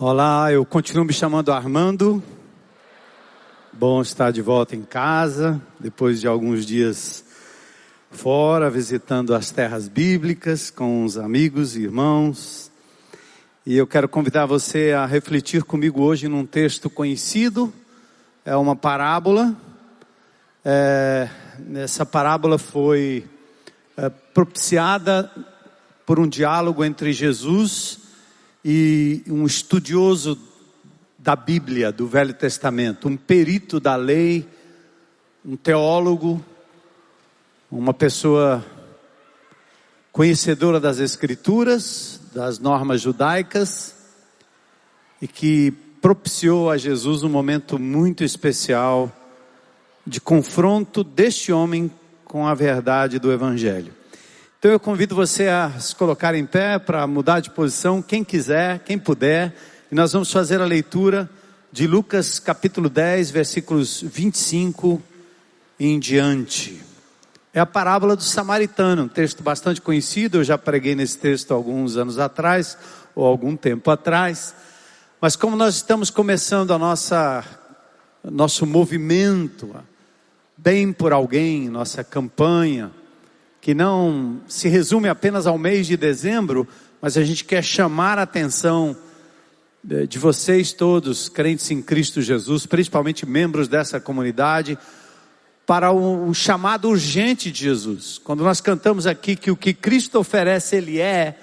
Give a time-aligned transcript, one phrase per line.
[0.00, 2.22] Olá, eu continuo me chamando Armando.
[3.72, 7.24] Bom estar de volta em casa, depois de alguns dias
[8.08, 12.70] fora, visitando as terras bíblicas com os amigos e irmãos.
[13.66, 17.74] E eu quero convidar você a refletir comigo hoje num texto conhecido,
[18.44, 19.52] é uma parábola.
[20.64, 21.28] É,
[21.74, 23.24] essa parábola foi
[23.96, 25.28] é, propiciada
[26.06, 28.07] por um diálogo entre Jesus e
[29.28, 30.38] um estudioso
[31.18, 34.46] da Bíblia, do Velho Testamento, um perito da lei,
[35.44, 36.44] um teólogo,
[37.70, 38.64] uma pessoa
[40.12, 43.94] conhecedora das Escrituras, das normas judaicas,
[45.20, 49.12] e que propiciou a Jesus um momento muito especial
[50.06, 51.90] de confronto deste homem
[52.24, 53.97] com a verdade do Evangelho.
[54.58, 58.80] Então eu convido você a se colocar em pé para mudar de posição, quem quiser,
[58.80, 59.54] quem puder,
[59.88, 61.30] e nós vamos fazer a leitura
[61.70, 65.00] de Lucas capítulo 10, versículos 25
[65.78, 66.82] em diante.
[67.54, 71.96] É a parábola do samaritano, um texto bastante conhecido, eu já preguei nesse texto alguns
[71.96, 72.76] anos atrás,
[73.14, 74.56] ou algum tempo atrás.
[75.20, 77.44] Mas como nós estamos começando a nossa
[78.24, 79.72] nosso movimento
[80.56, 82.90] bem por alguém, nossa campanha,
[83.60, 86.66] que não se resume apenas ao mês de dezembro,
[87.00, 88.96] mas a gente quer chamar a atenção
[89.82, 94.76] de vocês todos, crentes em Cristo Jesus, principalmente membros dessa comunidade,
[95.66, 98.18] para o, chamado urgente de Jesus.
[98.18, 101.38] Quando nós cantamos aqui que o que Cristo oferece, Ele é,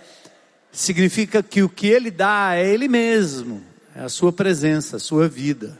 [0.71, 3.63] significa que o que Ele dá é Ele mesmo,
[3.95, 5.79] é a Sua presença, a Sua vida,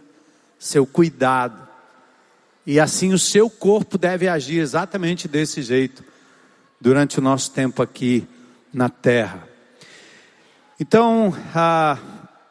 [0.58, 1.68] seu cuidado.
[2.66, 6.04] E assim o seu corpo deve agir exatamente desse jeito
[6.80, 8.28] durante o nosso tempo aqui
[8.74, 9.48] na terra.
[10.80, 11.98] Então, a,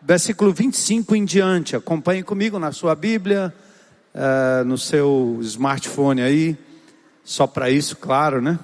[0.01, 3.55] versículo 25 em diante, acompanhe comigo na sua Bíblia,
[4.15, 6.57] uh, no seu smartphone aí,
[7.23, 8.59] só para isso, claro, né?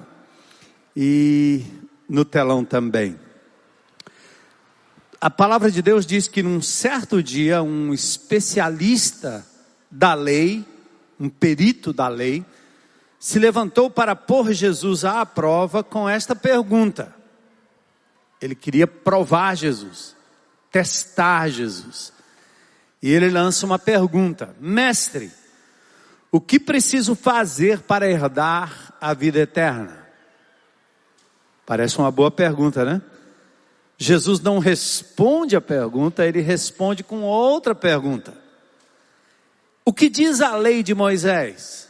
[0.96, 1.64] E
[2.08, 3.18] no telão também.
[5.20, 9.46] A palavra de Deus diz que num certo dia, um especialista
[9.90, 10.64] da lei,
[11.18, 12.44] um perito da lei,
[13.20, 17.14] se levantou para pôr Jesus à prova com esta pergunta.
[18.40, 20.16] Ele queria provar Jesus,
[20.72, 22.14] testar Jesus.
[23.02, 25.30] E ele lança uma pergunta: Mestre,
[26.32, 29.98] o que preciso fazer para herdar a vida eterna?
[31.66, 33.02] Parece uma boa pergunta, né?
[33.98, 38.32] Jesus não responde a pergunta, ele responde com outra pergunta.
[39.84, 41.89] O que diz a lei de Moisés?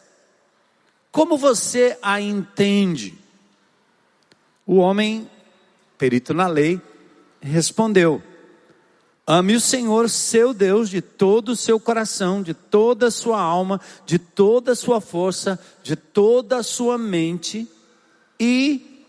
[1.12, 3.18] Como você a entende?
[4.66, 5.28] O homem,
[5.98, 6.80] perito na lei,
[7.40, 8.22] respondeu:
[9.26, 13.80] Ame o Senhor seu Deus de todo o seu coração, de toda a sua alma,
[14.06, 17.68] de toda a sua força, de toda a sua mente
[18.38, 19.04] e,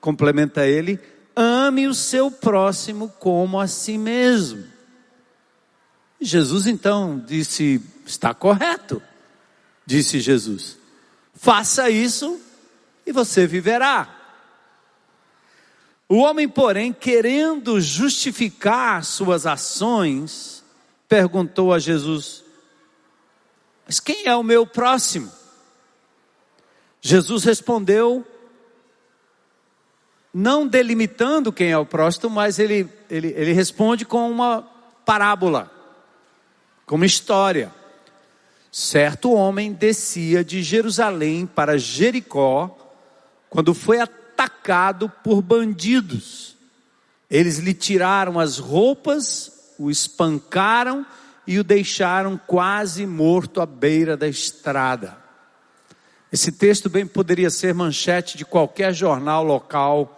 [0.00, 0.98] complementa ele,
[1.36, 4.64] ame o seu próximo como a si mesmo.
[6.20, 9.02] Jesus então disse: Está correto,
[9.84, 10.79] disse Jesus.
[11.40, 12.38] Faça isso
[13.06, 14.14] e você viverá.
[16.06, 20.62] O homem, porém, querendo justificar suas ações,
[21.08, 22.44] perguntou a Jesus:
[23.86, 25.32] Mas quem é o meu próximo?
[27.00, 28.26] Jesus respondeu,
[30.34, 34.60] não delimitando quem é o próximo, mas ele, ele, ele responde com uma
[35.06, 35.72] parábola,
[36.84, 37.79] com uma história.
[38.72, 42.76] Certo homem descia de Jerusalém para Jericó
[43.48, 46.56] quando foi atacado por bandidos.
[47.28, 51.04] Eles lhe tiraram as roupas, o espancaram
[51.46, 55.18] e o deixaram quase morto à beira da estrada.
[56.32, 60.16] Esse texto bem poderia ser manchete de qualquer jornal local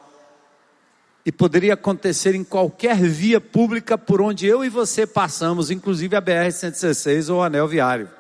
[1.25, 6.21] e poderia acontecer em qualquer via pública por onde eu e você passamos, inclusive a
[6.21, 8.11] BR-116 ou o anel viário.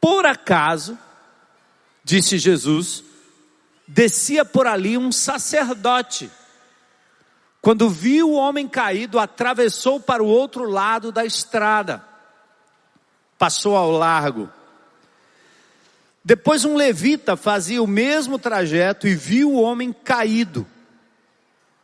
[0.00, 0.98] Por acaso,
[2.04, 3.02] disse Jesus,
[3.86, 6.30] descia por ali um sacerdote.
[7.60, 12.04] Quando viu o homem caído, atravessou para o outro lado da estrada,
[13.36, 14.48] passou ao largo.
[16.24, 20.66] Depois um levita fazia o mesmo trajeto e viu o homem caído,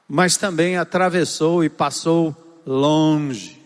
[0.07, 3.64] mas também atravessou e passou longe.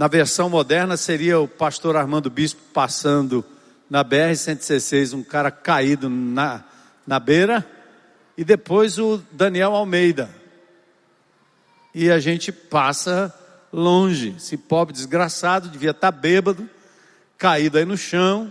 [0.00, 3.44] Na versão moderna seria o pastor Armando Bispo passando
[3.90, 6.64] na BR-116, um cara caído na,
[7.06, 7.70] na beira,
[8.34, 10.30] e depois o Daniel Almeida.
[11.94, 13.30] e a gente passa
[13.70, 14.36] longe.
[14.38, 16.66] Esse pobre desgraçado devia estar bêbado,
[17.36, 18.50] caído aí no chão.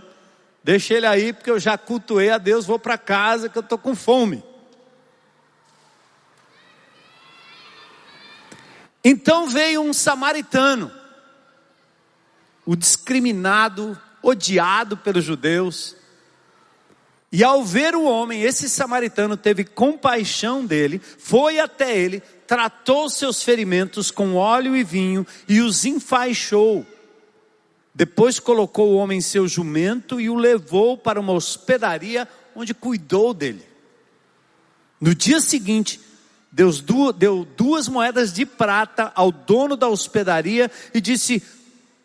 [0.62, 3.76] Deixa ele aí, porque eu já cultuei a Deus, vou para casa que eu estou
[3.76, 4.40] com fome.
[9.02, 10.99] Então veio um samaritano,
[12.64, 15.96] o discriminado, odiado pelos judeus,
[17.32, 23.42] e ao ver o homem, esse samaritano teve compaixão dele, foi até ele, tratou seus
[23.42, 26.84] ferimentos com óleo e vinho e os enfaixou.
[27.94, 33.32] Depois colocou o homem em seu jumento e o levou para uma hospedaria onde cuidou
[33.32, 33.64] dele.
[35.00, 36.00] No dia seguinte,
[36.50, 36.82] Deus
[37.16, 41.40] deu duas moedas de prata ao dono da hospedaria e disse: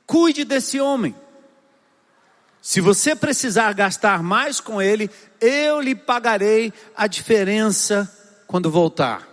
[0.05, 1.15] Cuide desse homem.
[2.61, 5.09] Se você precisar gastar mais com ele,
[5.39, 8.11] eu lhe pagarei a diferença
[8.47, 9.27] quando voltar.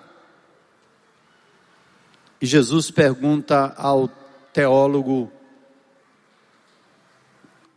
[2.41, 4.09] E Jesus pergunta ao
[4.53, 5.33] teólogo: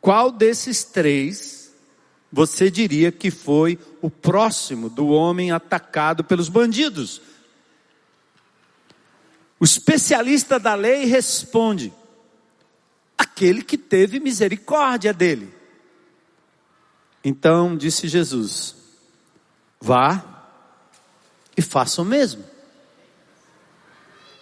[0.01, 1.73] qual desses três
[2.31, 7.21] você diria que foi o próximo do homem atacado pelos bandidos?
[9.59, 11.93] O especialista da lei responde:
[13.17, 15.53] aquele que teve misericórdia dele.
[17.23, 18.75] Então disse Jesus:
[19.81, 20.23] vá
[21.57, 22.43] e faça o mesmo.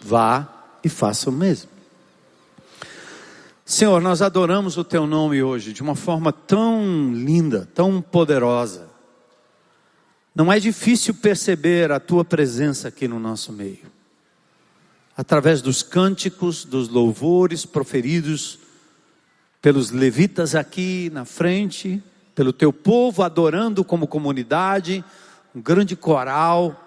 [0.00, 0.46] Vá
[0.82, 1.70] e faça o mesmo.
[3.64, 8.90] Senhor, nós adoramos o Teu nome hoje de uma forma tão linda, tão poderosa.
[10.34, 13.90] Não é difícil perceber a Tua presença aqui no nosso meio.
[15.16, 18.58] Através dos cânticos, dos louvores proferidos
[19.64, 22.02] pelos levitas aqui na frente,
[22.34, 25.02] pelo teu povo adorando como comunidade,
[25.54, 26.78] um grande coral,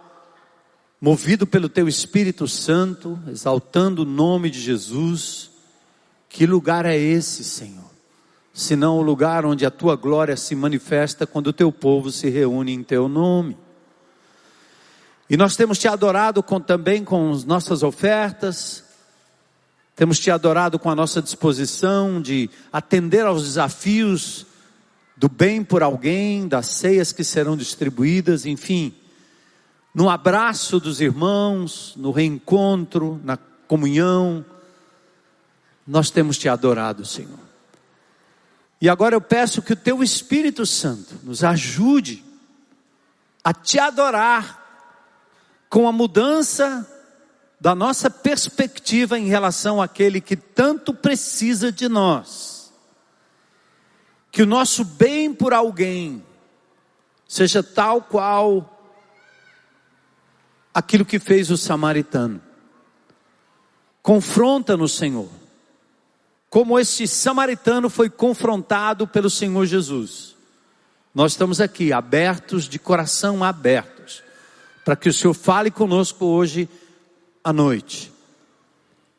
[1.02, 5.50] movido pelo teu Espírito Santo, exaltando o nome de Jesus.
[6.30, 7.90] Que lugar é esse, Senhor?
[8.54, 12.74] Senão o lugar onde a tua glória se manifesta quando o teu povo se reúne
[12.74, 13.58] em teu nome.
[15.28, 18.84] E nós temos te adorado com, também com as nossas ofertas,
[19.98, 24.46] temos te adorado com a nossa disposição de atender aos desafios
[25.18, 28.94] do bem por alguém, das ceias que serão distribuídas, enfim,
[29.96, 34.46] no abraço dos irmãos, no reencontro, na comunhão,
[35.88, 37.40] nós temos te adorado, Senhor.
[38.80, 42.24] E agora eu peço que o teu Espírito Santo nos ajude
[43.44, 44.64] a te adorar
[45.68, 46.88] com a mudança
[47.60, 52.72] da nossa perspectiva em relação àquele que tanto precisa de nós.
[54.32, 56.24] Que o nosso bem por alguém
[57.28, 58.74] seja tal qual
[60.74, 62.40] aquilo que fez o samaritano.
[64.04, 65.28] Confronta no Senhor.
[66.50, 70.36] Como este samaritano foi confrontado pelo Senhor Jesus.
[71.14, 74.24] Nós estamos aqui abertos, de coração abertos,
[74.86, 76.70] para que o Senhor fale conosco hoje
[77.48, 78.12] à noite.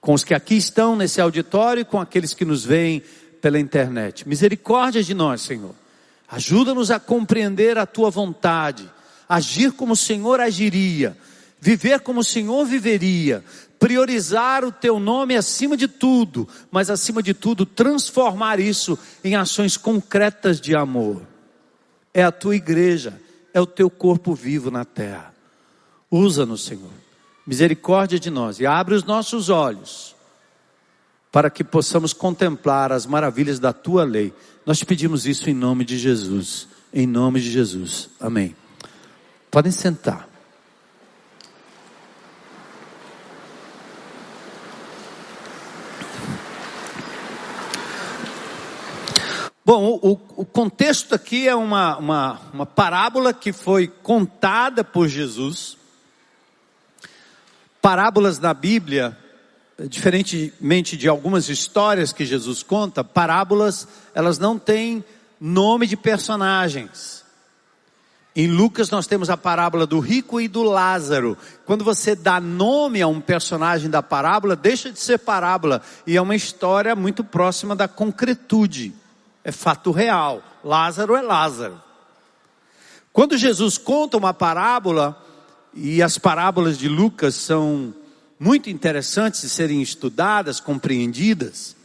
[0.03, 3.03] Com os que aqui estão nesse auditório e com aqueles que nos veem
[3.41, 4.29] pela internet.
[4.29, 5.75] Misericórdia de nós, Senhor.
[6.29, 8.87] Ajuda-nos a compreender a tua vontade,
[9.27, 11.17] agir como o Senhor agiria,
[11.59, 13.43] viver como o Senhor viveria,
[13.79, 19.79] priorizar o teu nome acima de tudo, mas acima de tudo transformar isso em ações
[19.79, 21.23] concretas de amor.
[22.13, 23.19] É a tua igreja,
[23.55, 25.32] é o teu corpo vivo na terra.
[26.11, 26.97] Usa-nos, Senhor
[27.48, 30.14] misericórdia de nós e abre os nossos olhos
[31.32, 34.34] para que possamos contemplar as maravilhas da tua lei.
[34.67, 36.69] Nós te pedimos isso em nome de Jesus.
[36.93, 38.10] Em nome de Jesus.
[38.20, 38.55] Amém.
[39.50, 40.28] Podem sentar.
[49.64, 55.78] Bom, o, o, contexto aqui é uma, uma, uma parábola que foi contada por Jesus
[57.89, 59.17] parábolas na Bíblia,
[59.89, 65.03] diferentemente de algumas histórias que Jesus conta, parábolas, elas não têm
[65.41, 67.25] nome de personagens.
[68.37, 71.35] Em Lucas nós temos a parábola do rico e do Lázaro.
[71.65, 76.21] Quando você dá nome a um personagem da parábola, deixa de ser parábola e é
[76.21, 78.93] uma história muito próxima da concretude.
[79.43, 80.43] É fato real.
[80.63, 81.81] Lázaro é Lázaro.
[83.15, 85.25] Quando Jesus conta uma parábola,
[85.81, 87.94] e as parábolas de Lucas são
[88.39, 91.77] muito interessantes de serem estudadas, compreendidas.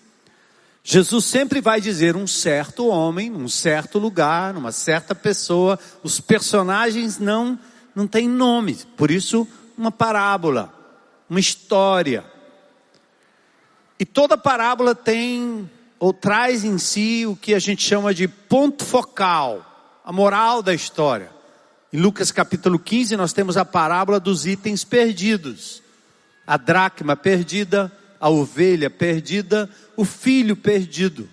[0.84, 5.80] Jesus sempre vai dizer um certo homem, num certo lugar, numa certa pessoa.
[6.04, 7.58] Os personagens não
[7.96, 9.48] não têm nome, por isso
[9.78, 10.74] uma parábola.
[11.30, 12.26] uma história.
[14.00, 15.70] E toda parábola tem
[16.00, 20.74] ou traz em si o que a gente chama de ponto focal, a moral da
[20.74, 21.33] história.
[21.94, 25.84] Em Lucas capítulo 15, nós temos a parábola dos itens perdidos:
[26.48, 31.30] a dracma perdida, a ovelha perdida, o filho perdido.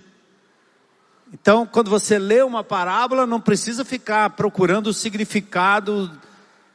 [1.33, 6.11] Então, quando você lê uma parábola, não precisa ficar procurando o significado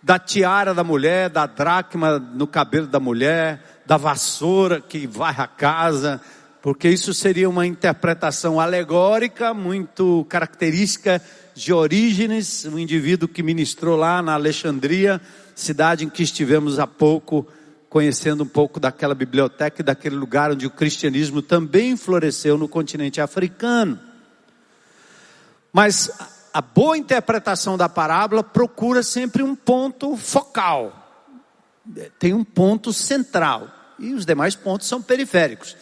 [0.02, 5.46] da tiara da mulher, da dracma no cabelo da mulher, da vassoura que vai à
[5.46, 6.20] casa,
[6.60, 11.22] porque isso seria uma interpretação alegórica, muito característica
[11.56, 15.22] de Orígenes, um indivíduo que ministrou lá na Alexandria,
[15.56, 17.48] cidade em que estivemos há pouco,
[17.90, 23.22] conhecendo um pouco daquela biblioteca e daquele lugar onde o cristianismo também floresceu no continente
[23.22, 23.98] africano.
[25.72, 26.12] Mas
[26.54, 31.32] a boa interpretação da parábola procura sempre um ponto focal,
[32.20, 35.78] tem um ponto central, e os demais pontos são periféricos.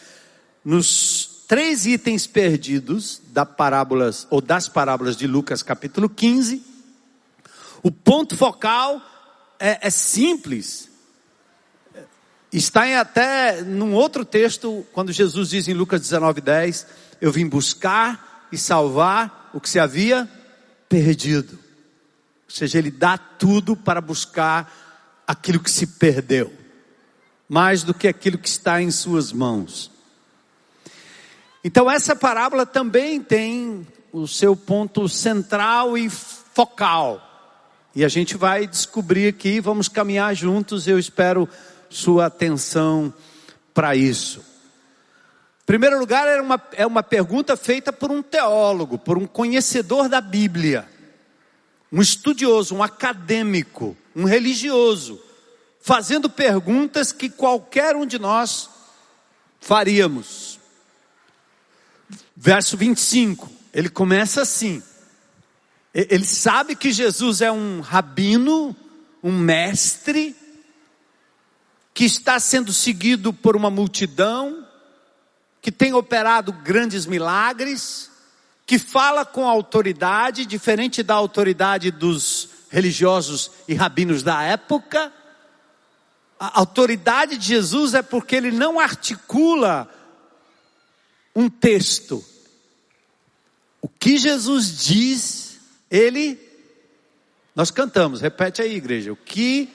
[0.64, 6.62] Nos três itens perdidos da parábolas ou das parábolas de Lucas capítulo 15,
[7.82, 9.00] o ponto focal
[9.58, 10.88] é, é simples.
[12.52, 16.86] Está em até num outro texto, quando Jesus diz em Lucas 19:10,
[17.20, 20.28] eu vim buscar e salvar o que se havia
[20.88, 21.58] perdido.
[22.46, 24.72] Ou seja, ele dá tudo para buscar
[25.26, 26.52] aquilo que se perdeu,
[27.48, 29.93] mais do que aquilo que está em suas mãos.
[31.66, 37.20] Então, essa parábola também tem o seu ponto central e focal.
[37.96, 41.48] E a gente vai descobrir aqui, vamos caminhar juntos, eu espero
[41.88, 43.14] sua atenção
[43.72, 44.40] para isso.
[45.62, 50.06] Em primeiro lugar, é uma, é uma pergunta feita por um teólogo, por um conhecedor
[50.06, 50.86] da Bíblia,
[51.90, 55.18] um estudioso, um acadêmico, um religioso,
[55.80, 58.68] fazendo perguntas que qualquer um de nós
[59.60, 60.53] faríamos.
[62.36, 64.82] Verso 25, ele começa assim.
[65.94, 68.74] Ele sabe que Jesus é um rabino,
[69.22, 70.36] um mestre,
[71.94, 74.66] que está sendo seguido por uma multidão,
[75.62, 78.10] que tem operado grandes milagres,
[78.66, 85.12] que fala com autoridade, diferente da autoridade dos religiosos e rabinos da época.
[86.40, 89.88] A autoridade de Jesus é porque ele não articula
[91.34, 92.24] um texto.
[93.82, 95.60] O que Jesus diz,
[95.90, 96.38] ele,
[97.54, 99.12] nós cantamos, repete aí, igreja.
[99.12, 99.68] O que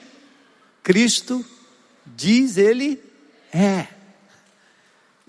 [0.82, 1.44] Cristo
[2.06, 3.00] diz, ele
[3.52, 3.86] é.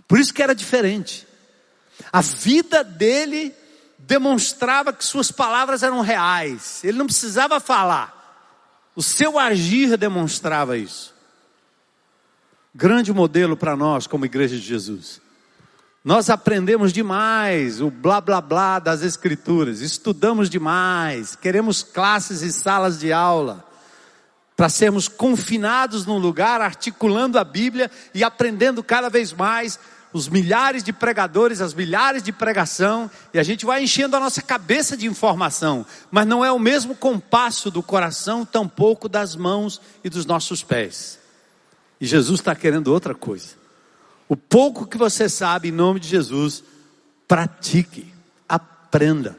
[0.08, 1.28] Por isso que era diferente.
[2.12, 3.54] A vida dele
[4.00, 6.84] demonstrava que suas palavras eram reais.
[6.84, 8.20] Ele não precisava falar.
[8.96, 11.14] O seu agir demonstrava isso.
[12.74, 15.21] Grande modelo para nós como igreja de Jesus.
[16.04, 23.00] Nós aprendemos demais o blá blá blá das Escrituras, estudamos demais, queremos classes e salas
[23.00, 23.64] de aula,
[24.58, 29.80] para sermos confinados num lugar, articulando a Bíblia e aprendendo cada vez mais
[30.12, 34.42] os milhares de pregadores, as milhares de pregação, e a gente vai enchendo a nossa
[34.42, 40.10] cabeça de informação, mas não é o mesmo compasso do coração, tampouco das mãos e
[40.10, 41.20] dos nossos pés.
[42.00, 43.61] E Jesus está querendo outra coisa.
[44.32, 46.64] O pouco que você sabe, em nome de Jesus,
[47.28, 48.14] pratique,
[48.48, 49.38] aprenda,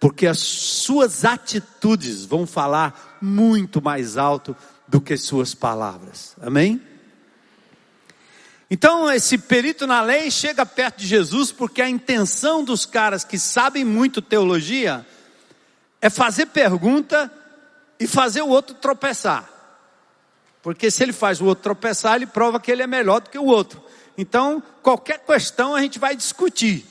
[0.00, 4.56] porque as suas atitudes vão falar muito mais alto
[4.88, 6.34] do que suas palavras.
[6.42, 6.82] Amém?
[8.68, 13.38] Então, esse perito na lei chega perto de Jesus porque a intenção dos caras que
[13.38, 15.06] sabem muito teologia
[16.00, 17.30] é fazer pergunta
[18.00, 19.48] e fazer o outro tropeçar.
[20.64, 23.38] Porque se ele faz o outro tropeçar, ele prova que ele é melhor do que
[23.38, 23.85] o outro.
[24.16, 26.86] Então, qualquer questão a gente vai discutir.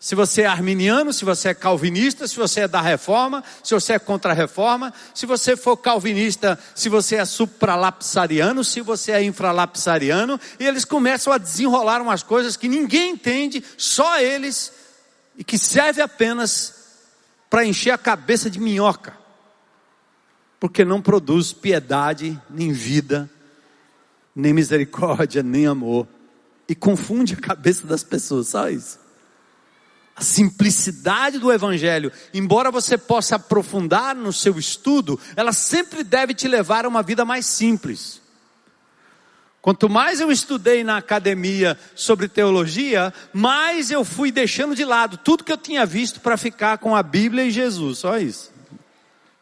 [0.00, 3.94] Se você é arminiano, se você é calvinista, se você é da reforma, se você
[3.94, 9.22] é contra a reforma, se você for calvinista, se você é supralapsariano, se você é
[9.24, 14.72] infralapsariano, e eles começam a desenrolar umas coisas que ninguém entende, só eles,
[15.36, 16.74] e que serve apenas
[17.50, 19.18] para encher a cabeça de minhoca,
[20.60, 23.28] porque não produz piedade, nem vida,
[24.34, 26.06] nem misericórdia, nem amor
[26.68, 28.98] e confunde a cabeça das pessoas, só isso.
[30.14, 36.46] A simplicidade do Evangelho, embora você possa aprofundar no seu estudo, ela sempre deve te
[36.48, 38.20] levar a uma vida mais simples.
[39.62, 45.44] Quanto mais eu estudei na academia sobre teologia, mais eu fui deixando de lado tudo
[45.44, 48.52] que eu tinha visto para ficar com a Bíblia e Jesus, só isso.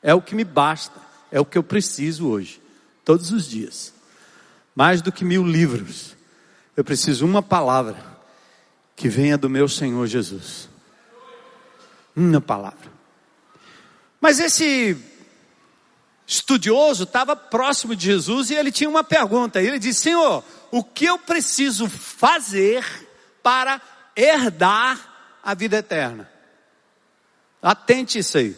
[0.03, 2.61] É o que me basta, é o que eu preciso hoje,
[3.05, 3.93] todos os dias.
[4.75, 6.16] mais do que mil livros.
[6.77, 7.97] Eu preciso uma palavra
[8.95, 10.69] que venha do meu Senhor Jesus.
[12.15, 12.93] Uma palavra.
[14.21, 14.97] Mas esse
[16.27, 19.61] estudioso estava próximo de Jesus e ele tinha uma pergunta.
[19.61, 22.85] Ele disse: Senhor, o que eu preciso fazer
[23.43, 23.81] para
[24.15, 26.29] herdar a vida eterna?
[27.63, 28.57] Atente isso aí.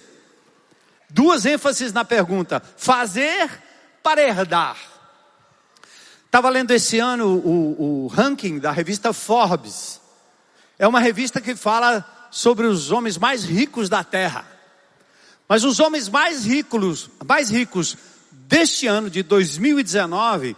[1.10, 3.50] Duas ênfases na pergunta: fazer
[4.02, 4.76] para herdar.
[6.28, 9.99] Estava lendo esse ano o, o ranking da revista Forbes.
[10.78, 14.47] É uma revista que fala sobre os homens mais ricos da Terra.
[15.49, 17.97] Mas os homens mais ricos, mais ricos
[18.30, 20.54] deste ano de 2019,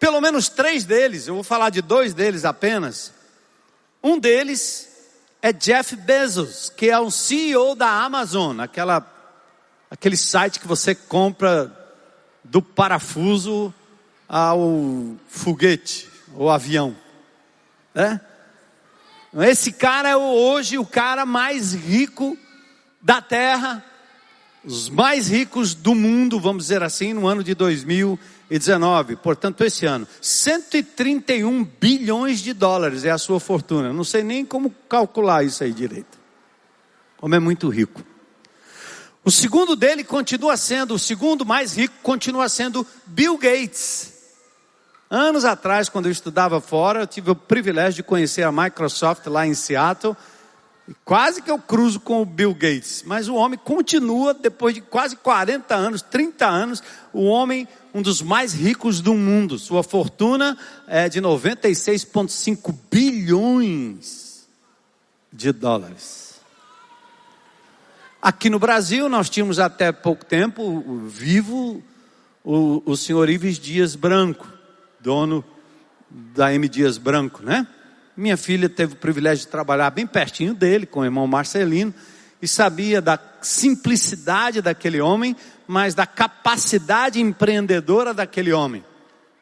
[0.00, 3.12] pelo menos três deles, eu vou falar de dois deles apenas.
[4.02, 4.88] Um deles
[5.42, 9.06] é Jeff Bezos, que é o CEO da Amazon, aquela,
[9.90, 11.70] aquele site que você compra
[12.42, 13.72] do parafuso
[14.36, 16.96] ao foguete ou avião,
[17.94, 18.20] né?
[19.42, 22.36] Esse cara é hoje o cara mais rico
[23.00, 23.84] da Terra,
[24.64, 29.14] os mais ricos do mundo, vamos dizer assim, no ano de 2019.
[29.14, 33.92] Portanto, esse ano, 131 bilhões de dólares é a sua fortuna.
[33.92, 36.18] Não sei nem como calcular isso aí direito.
[37.18, 38.02] Como é muito rico.
[39.24, 44.13] O segundo dele continua sendo, o segundo mais rico continua sendo Bill Gates.
[45.10, 49.46] Anos atrás, quando eu estudava fora, eu tive o privilégio de conhecer a Microsoft lá
[49.46, 50.16] em Seattle.
[51.04, 55.16] Quase que eu cruzo com o Bill Gates, mas o homem continua, depois de quase
[55.16, 56.82] 40 anos, 30 anos,
[57.12, 59.58] o homem, um dos mais ricos do mundo.
[59.58, 64.46] Sua fortuna é de 96,5 bilhões
[65.32, 66.34] de dólares.
[68.20, 71.82] Aqui no Brasil, nós tínhamos até pouco tempo vivo
[72.42, 74.53] o, o senhor Ives Dias Branco,
[75.04, 75.44] dono
[76.08, 76.66] da M.
[76.66, 77.66] Dias Branco, né?
[78.16, 81.92] Minha filha teve o privilégio de trabalhar bem pertinho dele, com o irmão Marcelino,
[82.40, 85.36] e sabia da simplicidade daquele homem,
[85.66, 88.82] mas da capacidade empreendedora daquele homem.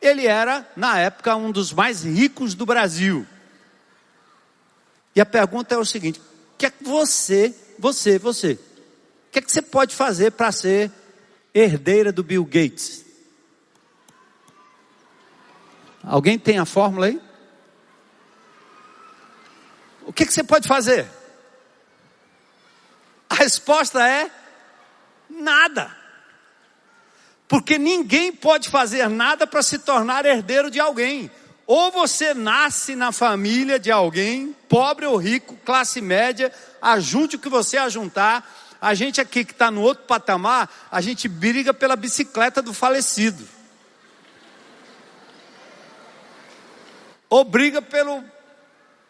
[0.01, 3.25] Ele era, na época, um dos mais ricos do Brasil.
[5.15, 9.39] E a pergunta é o seguinte: o que é que você, você, você, o que
[9.39, 10.91] é que você pode fazer para ser
[11.55, 13.02] herdeira do Bill Gates?
[16.05, 17.21] Alguém tem a fórmula aí?
[20.05, 21.07] O que, que você pode fazer?
[23.31, 24.31] A resposta é
[25.31, 25.97] nada.
[27.47, 31.31] Porque ninguém pode fazer nada para se tornar herdeiro de alguém.
[31.67, 37.49] Ou você nasce na família de alguém, pobre ou rico, classe média, ajunte o que
[37.49, 38.45] você ajuntar,
[38.81, 43.47] a gente aqui que está no outro patamar, a gente briga pela bicicleta do falecido.
[47.33, 48.23] Ou briga pelo,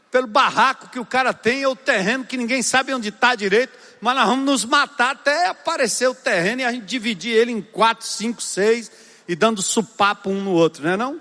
[0.08, 3.76] pelo barraco que o cara tem, ou o terreno que ninguém sabe onde está direito,
[4.00, 7.60] mas nós vamos nos matar até aparecer o terreno e a gente dividir ele em
[7.60, 8.92] quatro, cinco, seis
[9.26, 11.20] e dando supapo um no outro, não é não?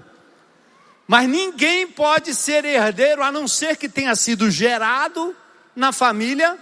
[1.08, 5.36] Mas ninguém pode ser herdeiro a não ser que tenha sido gerado
[5.76, 6.56] na família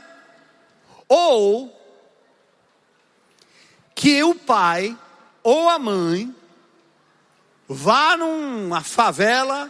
[1.05, 1.77] ou
[3.93, 4.97] que o pai
[5.43, 6.33] ou a mãe
[7.67, 9.69] vá numa favela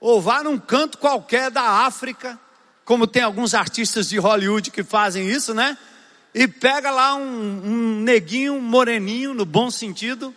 [0.00, 2.38] ou vá num canto qualquer da África,
[2.84, 5.76] como tem alguns artistas de Hollywood que fazem isso, né?
[6.34, 10.34] E pega lá um, um neguinho, um moreninho, no bom sentido,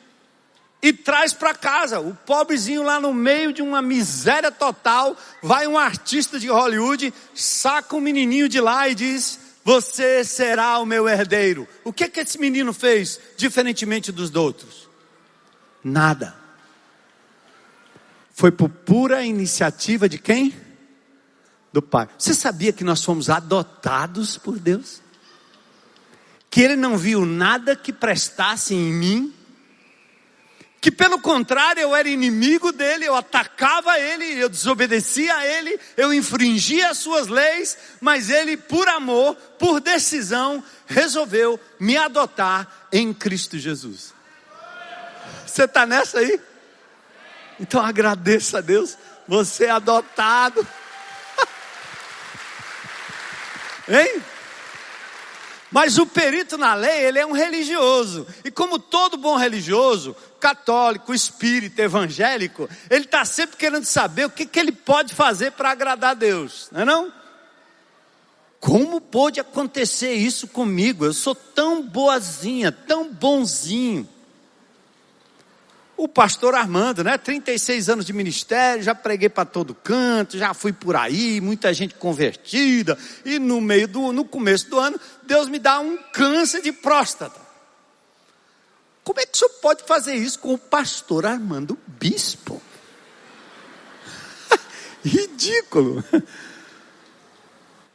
[0.81, 1.99] e traz para casa.
[1.99, 7.95] O pobrezinho lá no meio de uma miséria total, vai um artista de Hollywood, saca
[7.95, 11.67] um menininho de lá e diz: você será o meu herdeiro.
[11.83, 14.89] O que que esse menino fez diferentemente dos outros?
[15.83, 16.38] Nada.
[18.39, 20.55] Foi por pura iniciativa de quem?
[21.73, 22.07] Do Pai.
[22.17, 25.01] Você sabia que nós fomos adotados por Deus?
[26.49, 29.33] Que Ele não viu nada que prestasse em mim?
[30.79, 36.13] que pelo contrário eu era inimigo dele, eu atacava ele, eu desobedecia a ele, eu
[36.13, 43.57] infringia as suas leis, mas ele, por amor, por decisão, resolveu me adotar em Cristo
[43.57, 44.13] Jesus.
[45.45, 46.39] Você está nessa aí?
[47.59, 50.65] Então agradeça a Deus, você é adotado.
[53.87, 54.21] hein?
[55.71, 58.25] Mas o perito na lei, ele é um religioso.
[58.43, 64.45] E como todo bom religioso, católico, espírita, evangélico, ele está sempre querendo saber o que,
[64.45, 67.13] que ele pode fazer para agradar a Deus, não é não?
[68.59, 71.05] Como pôde acontecer isso comigo?
[71.05, 74.07] Eu sou tão boazinha, tão bonzinho.
[75.99, 77.17] O pastor Armando, né?
[77.17, 81.93] 36 anos de ministério, já preguei para todo canto, já fui por aí, muita gente
[81.95, 86.71] convertida, e no meio do, no começo do ano, Deus me dá um câncer de
[86.71, 87.37] próstata.
[89.03, 92.61] Como é que o senhor pode fazer isso com o pastor Armando Bispo?
[95.03, 96.01] Ridículo.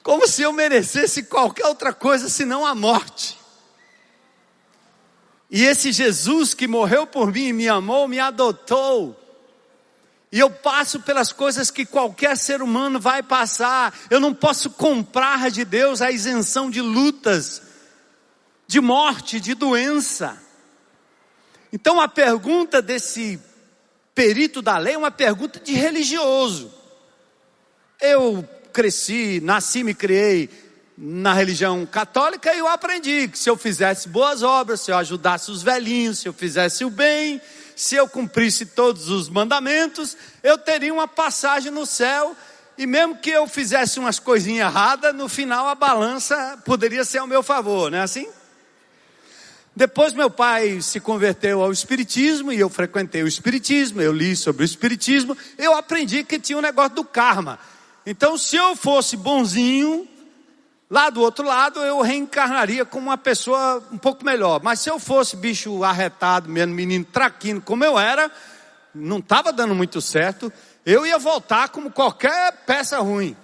[0.03, 3.39] Como se eu merecesse qualquer outra coisa senão a morte.
[5.55, 9.17] E esse Jesus que morreu por mim, me amou, me adotou.
[10.33, 13.97] E eu passo pelas coisas que qualquer ser humano vai passar.
[14.11, 17.63] Eu não posso comprar de Deus a isenção de lutas,
[18.67, 20.37] de morte, de doença.
[21.73, 23.39] Então a pergunta desse
[24.13, 26.75] perito da lei é uma pergunta de religioso.
[28.01, 30.51] Eu cresci, nasci, me criei
[30.97, 35.63] na religião católica eu aprendi que se eu fizesse boas obras, se eu ajudasse os
[35.63, 37.41] velhinhos, se eu fizesse o bem,
[37.75, 42.37] se eu cumprisse todos os mandamentos, eu teria uma passagem no céu.
[42.77, 47.27] E mesmo que eu fizesse umas coisinhas erradas, no final a balança poderia ser ao
[47.27, 48.29] meu favor, não é assim?
[49.77, 54.63] Depois meu pai se converteu ao Espiritismo e eu frequentei o Espiritismo, eu li sobre
[54.63, 57.59] o Espiritismo, eu aprendi que tinha um negócio do karma.
[58.07, 60.07] Então, se eu fosse bonzinho,
[60.91, 64.63] Lá do outro lado, eu reencarnaria como uma pessoa um pouco melhor.
[64.63, 68.31] Mas se eu fosse bicho arretado, mesmo menino traquino, como eu era,
[68.95, 70.53] não estava dando muito certo,
[70.85, 73.35] eu ia voltar como qualquer peça ruim.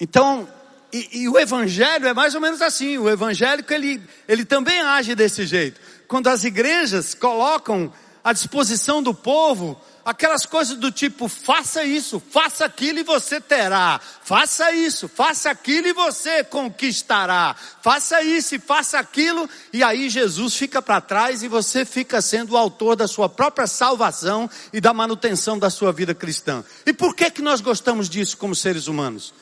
[0.00, 0.48] Então,
[0.92, 2.98] e, e, o evangelho é mais ou menos assim.
[2.98, 5.80] O evangélico ele, ele também age desse jeito.
[6.08, 7.92] Quando as igrejas colocam
[8.24, 14.00] à disposição do povo aquelas coisas do tipo, faça isso, faça aquilo e você terá,
[14.22, 20.54] faça isso, faça aquilo e você conquistará, faça isso e faça aquilo, e aí Jesus
[20.54, 24.94] fica para trás e você fica sendo o autor da sua própria salvação e da
[24.94, 26.64] manutenção da sua vida cristã.
[26.86, 29.34] E por que que nós gostamos disso como seres humanos?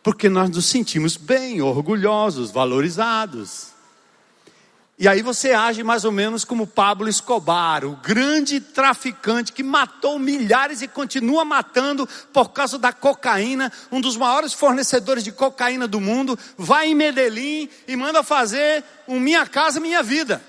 [0.00, 3.77] Porque nós nos sentimos bem, orgulhosos, valorizados.
[5.00, 10.18] E aí você age mais ou menos como Pablo Escobar, o grande traficante que matou
[10.18, 16.00] milhares e continua matando por causa da cocaína, um dos maiores fornecedores de cocaína do
[16.00, 20.42] mundo, vai em Medellín e manda fazer um Minha Casa Minha Vida.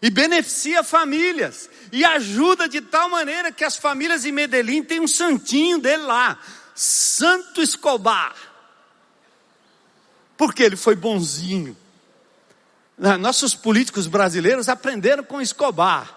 [0.00, 1.68] E beneficia famílias.
[1.92, 6.38] E ajuda de tal maneira que as famílias em Medellín têm um santinho dele lá.
[6.74, 8.34] Santo Escobar.
[10.38, 11.76] Porque ele foi bonzinho
[12.98, 16.14] nossos políticos brasileiros aprenderam com Escobar.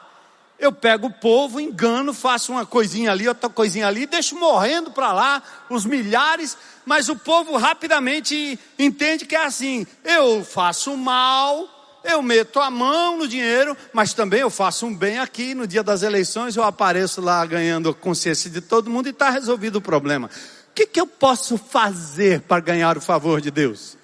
[0.57, 5.13] Eu pego o povo, engano, faço uma coisinha ali, outra coisinha ali, deixo morrendo para
[5.13, 12.21] lá os milhares, mas o povo rapidamente entende que é assim: eu faço mal, eu
[12.21, 15.55] meto a mão no dinheiro, mas também eu faço um bem aqui.
[15.55, 19.29] No dia das eleições eu apareço lá ganhando a consciência de todo mundo e está
[19.29, 20.29] resolvido o problema.
[20.71, 23.97] O que, que eu posso fazer para ganhar o favor de Deus?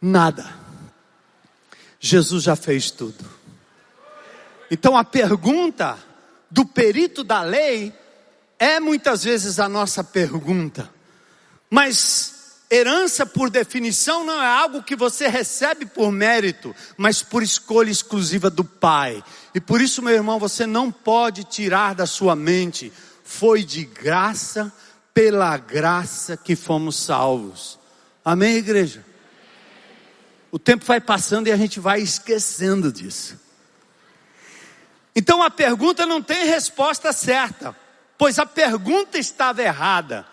[0.00, 0.63] Nada.
[2.04, 3.24] Jesus já fez tudo.
[4.70, 5.96] Então a pergunta
[6.50, 7.94] do perito da lei
[8.58, 10.90] é muitas vezes a nossa pergunta.
[11.70, 17.90] Mas herança, por definição, não é algo que você recebe por mérito, mas por escolha
[17.90, 19.24] exclusiva do Pai.
[19.54, 22.92] E por isso, meu irmão, você não pode tirar da sua mente:
[23.24, 24.70] foi de graça,
[25.14, 27.78] pela graça que fomos salvos.
[28.22, 29.03] Amém, igreja?
[30.54, 33.36] O tempo vai passando e a gente vai esquecendo disso.
[35.12, 37.76] Então a pergunta não tem resposta certa,
[38.16, 40.24] pois a pergunta estava errada.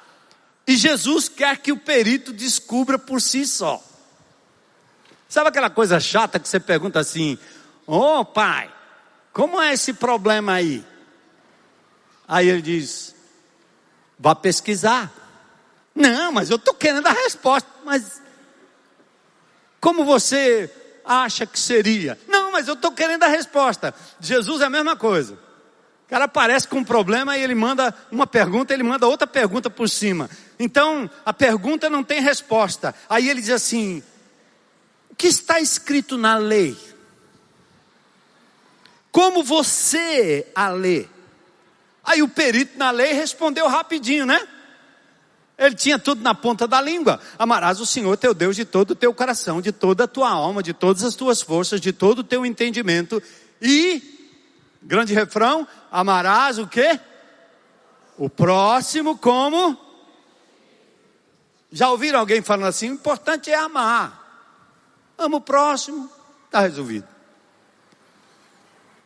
[0.68, 3.84] E Jesus quer que o perito descubra por si só.
[5.28, 7.36] Sabe aquela coisa chata que você pergunta assim:
[7.88, 8.72] Ô oh, pai,
[9.34, 10.86] como é esse problema aí?
[12.28, 13.16] Aí ele diz:
[14.20, 15.12] Vá pesquisar.
[15.96, 17.68] Não, mas eu estou querendo a resposta.
[17.84, 18.21] Mas
[19.82, 20.70] como você
[21.04, 22.17] acha que seria?
[22.28, 23.94] Não, mas eu estou querendo a resposta.
[24.20, 25.34] Jesus é a mesma coisa.
[25.34, 29.70] O cara aparece com um problema e ele manda uma pergunta, ele manda outra pergunta
[29.72, 30.30] por cima.
[30.60, 32.94] Então, a pergunta não tem resposta.
[33.10, 34.04] Aí ele diz assim:
[35.10, 36.78] O que está escrito na lei?
[39.12, 41.08] Como você a lê?
[42.04, 44.48] Aí o perito na lei respondeu rapidinho, né?
[45.62, 47.19] Ele tinha tudo na ponta da língua.
[47.38, 50.63] Amarás o Senhor teu Deus de todo o teu coração, de toda a tua alma,
[50.63, 53.21] de todas as tuas forças, de todo o teu entendimento.
[53.62, 54.02] E,
[54.82, 57.00] grande refrão, amarás o quê?
[58.17, 59.78] O próximo como?
[61.71, 62.89] Já ouviram alguém falando assim?
[62.89, 64.19] O importante é amar.
[65.15, 66.10] Ama o próximo,
[66.45, 67.08] está resolvido.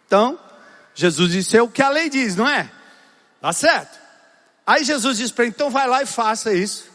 [0.08, 0.40] Então,
[0.94, 2.72] Jesus disse: é o que a lei diz, não é?
[3.42, 4.05] Tá certo.
[4.66, 6.90] Aí Jesus disse para ele: então vai lá e faça isso,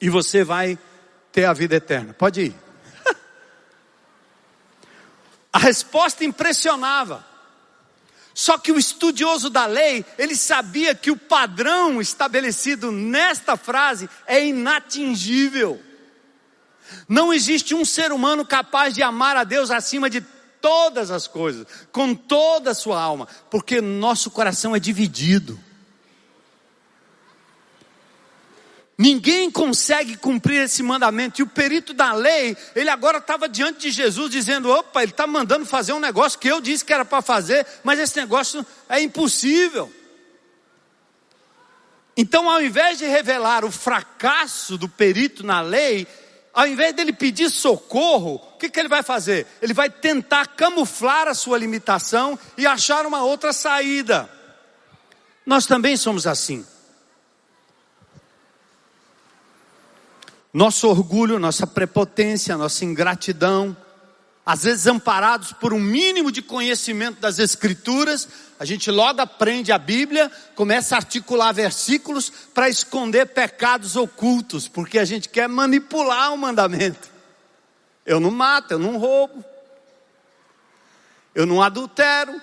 [0.00, 0.78] e você vai
[1.30, 2.14] ter a vida eterna.
[2.14, 2.54] Pode ir.
[5.52, 7.28] a resposta impressionava.
[8.32, 14.46] Só que o estudioso da lei, ele sabia que o padrão estabelecido nesta frase é
[14.46, 15.82] inatingível.
[17.08, 20.20] Não existe um ser humano capaz de amar a Deus acima de
[20.60, 25.58] todas as coisas, com toda a sua alma, porque nosso coração é dividido.
[29.00, 31.40] Ninguém consegue cumprir esse mandamento.
[31.40, 35.26] E o perito da lei, ele agora estava diante de Jesus dizendo: opa, ele está
[35.26, 39.00] mandando fazer um negócio que eu disse que era para fazer, mas esse negócio é
[39.00, 39.90] impossível.
[42.14, 46.06] Então, ao invés de revelar o fracasso do perito na lei,
[46.52, 49.46] ao invés dele pedir socorro, o que, que ele vai fazer?
[49.62, 54.28] Ele vai tentar camuflar a sua limitação e achar uma outra saída.
[55.46, 56.66] Nós também somos assim.
[60.52, 63.76] Nosso orgulho, nossa prepotência, nossa ingratidão,
[64.44, 69.78] às vezes amparados por um mínimo de conhecimento das Escrituras, a gente logo aprende a
[69.78, 76.38] Bíblia, começa a articular versículos para esconder pecados ocultos, porque a gente quer manipular o
[76.38, 77.08] mandamento.
[78.04, 79.44] Eu não mato, eu não roubo,
[81.32, 82.40] eu não adultero.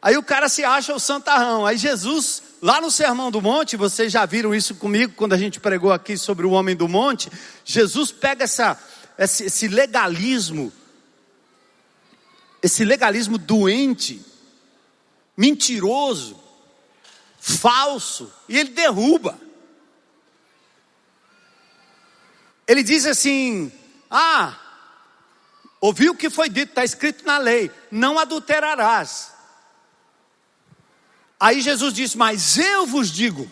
[0.00, 1.64] Aí o cara se acha o santarrão.
[1.64, 5.58] Aí Jesus Lá no Sermão do Monte, vocês já viram isso comigo quando a gente
[5.58, 7.28] pregou aqui sobre o homem do monte.
[7.64, 8.80] Jesus pega essa,
[9.18, 10.72] esse, esse legalismo,
[12.62, 14.24] esse legalismo doente,
[15.36, 16.40] mentiroso,
[17.40, 19.36] falso, e ele derruba.
[22.64, 23.72] Ele diz assim:
[24.08, 24.56] Ah,
[25.80, 29.31] ouviu o que foi dito, está escrito na lei: não adulterarás.
[31.42, 33.50] Aí Jesus disse: Mas eu vos digo: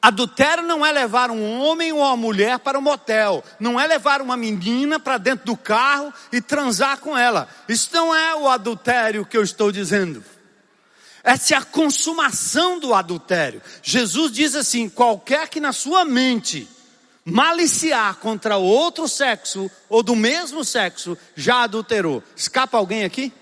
[0.00, 4.22] adultério não é levar um homem ou uma mulher para um motel, não é levar
[4.22, 7.48] uma menina para dentro do carro e transar com ela.
[7.68, 10.24] Isso não é o adultério que eu estou dizendo.
[11.24, 13.60] Essa é a consumação do adultério.
[13.82, 16.68] Jesus diz assim: qualquer que na sua mente
[17.24, 22.22] maliciar contra outro sexo ou do mesmo sexo já adulterou.
[22.36, 23.32] Escapa alguém aqui?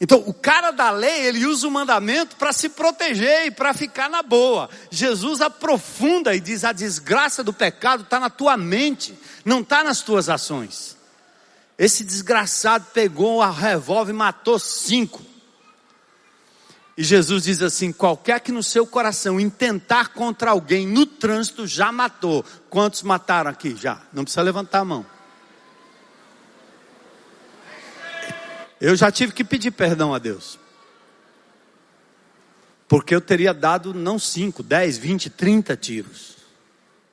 [0.00, 4.10] Então, o cara da lei, ele usa o mandamento para se proteger e para ficar
[4.10, 4.68] na boa.
[4.90, 10.02] Jesus aprofunda e diz: a desgraça do pecado está na tua mente, não está nas
[10.02, 10.96] tuas ações.
[11.78, 15.22] Esse desgraçado pegou a revólver e matou cinco.
[16.96, 21.90] E Jesus diz assim: qualquer que no seu coração intentar contra alguém no trânsito já
[21.90, 22.44] matou.
[22.68, 24.00] Quantos mataram aqui já?
[24.12, 25.13] Não precisa levantar a mão.
[28.84, 30.58] Eu já tive que pedir perdão a Deus.
[32.86, 36.36] Porque eu teria dado não 5, 10, 20, 30 tiros.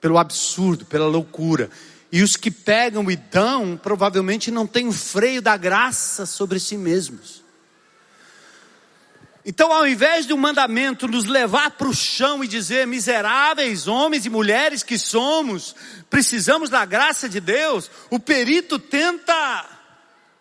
[0.02, 1.70] Pelo absurdo, pela loucura.
[2.12, 6.76] E os que pegam e dão, provavelmente não têm o freio da graça sobre si
[6.76, 7.42] mesmos.
[9.46, 14.26] Então, ao invés de um mandamento nos levar para o chão e dizer, miseráveis homens
[14.26, 15.74] e mulheres que somos,
[16.10, 19.81] precisamos da graça de Deus, o perito tenta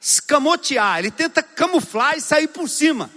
[0.01, 3.11] escamotear, ele tenta camuflar e sair por cima.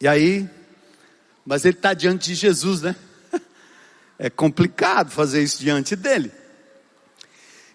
[0.00, 0.48] E aí,
[1.44, 2.94] mas ele está diante de Jesus, né?
[4.18, 6.30] É complicado fazer isso diante dele.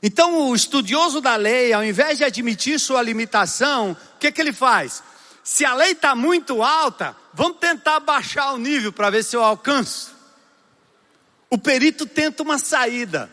[0.01, 4.53] Então, o estudioso da lei, ao invés de admitir sua limitação, o que, que ele
[4.53, 5.03] faz?
[5.43, 9.43] Se a lei está muito alta, vamos tentar baixar o nível para ver se eu
[9.43, 10.15] alcanço.
[11.49, 13.29] O perito tenta uma saída.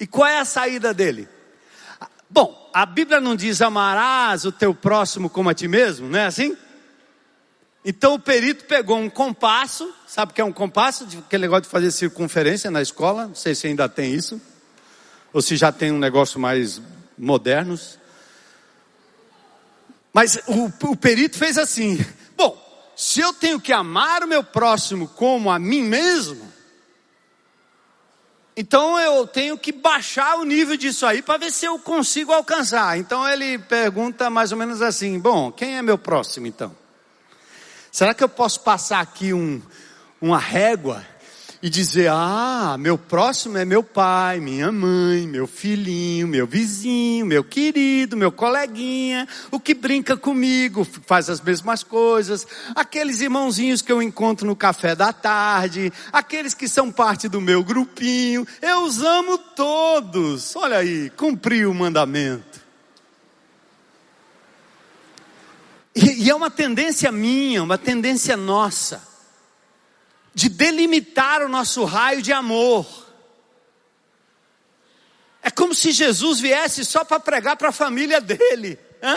[0.00, 1.28] E qual é a saída dele?
[2.28, 6.26] Bom, a Bíblia não diz amarás o teu próximo como a ti mesmo, não é
[6.26, 6.56] assim?
[7.84, 11.06] Então o perito pegou um compasso, sabe o que é um compasso?
[11.18, 14.40] Aquele negócio de fazer circunferência na escola, não sei se ainda tem isso,
[15.32, 16.82] ou se já tem um negócio mais
[17.16, 17.96] modernos.
[20.12, 22.04] Mas o, o perito fez assim:
[22.36, 22.60] bom,
[22.96, 26.45] se eu tenho que amar o meu próximo como a mim mesmo,
[28.56, 32.98] então eu tenho que baixar o nível disso aí para ver se eu consigo alcançar.
[32.98, 36.74] Então ele pergunta mais ou menos assim: Bom, quem é meu próximo então?
[37.92, 39.60] Será que eu posso passar aqui um,
[40.20, 41.04] uma régua
[41.62, 47.42] e dizer: ah, meu próximo é meu pai, minha mãe, meu filhinho, meu vizinho, meu
[47.42, 54.02] querido, meu coleguinha, o que brinca comigo, faz as mesmas coisas, aqueles irmãozinhos que eu
[54.02, 59.38] encontro no café da tarde, aqueles que são parte do meu grupinho, eu os amo
[59.38, 60.54] todos.
[60.56, 62.66] Olha aí, cumpri o mandamento.
[65.94, 69.15] E, e é uma tendência minha, uma tendência nossa
[70.36, 72.86] de delimitar o nosso raio de amor.
[75.42, 78.78] É como se Jesus viesse só para pregar para a família dele.
[79.02, 79.16] Hã?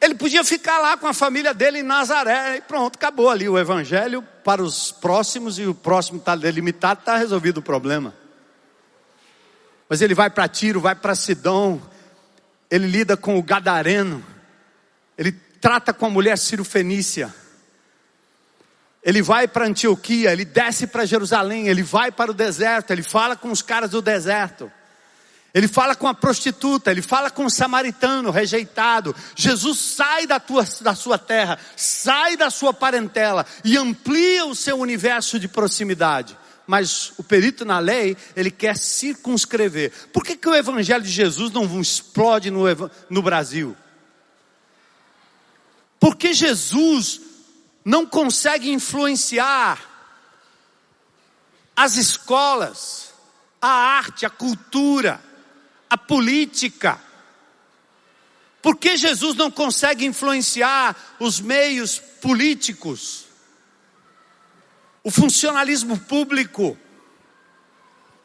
[0.00, 3.56] Ele podia ficar lá com a família dele em Nazaré e pronto, acabou ali o
[3.56, 8.12] evangelho para os próximos e o próximo está delimitado, está resolvido o problema.
[9.88, 11.80] Mas ele vai para Tiro, vai para Sidom,
[12.68, 14.20] ele lida com o Gadareno,
[15.16, 15.30] ele
[15.60, 17.32] trata com a mulher Ciro Fenícia
[19.04, 23.36] ele vai para Antioquia, ele desce para Jerusalém, ele vai para o deserto, ele fala
[23.36, 24.72] com os caras do deserto.
[25.52, 29.14] Ele fala com a prostituta, ele fala com o samaritano rejeitado.
[29.36, 34.76] Jesus sai da, tua, da sua terra, sai da sua parentela e amplia o seu
[34.80, 36.36] universo de proximidade.
[36.66, 39.92] Mas o perito na lei, ele quer circunscrever.
[40.12, 42.64] Por que, que o evangelho de Jesus não explode no,
[43.08, 43.76] no Brasil?
[46.00, 47.20] Porque Jesus
[47.84, 49.78] não consegue influenciar
[51.76, 53.12] as escolas,
[53.60, 55.22] a arte, a cultura,
[55.90, 57.00] a política.
[58.62, 63.26] Por que Jesus não consegue influenciar os meios políticos,
[65.02, 66.78] o funcionalismo público,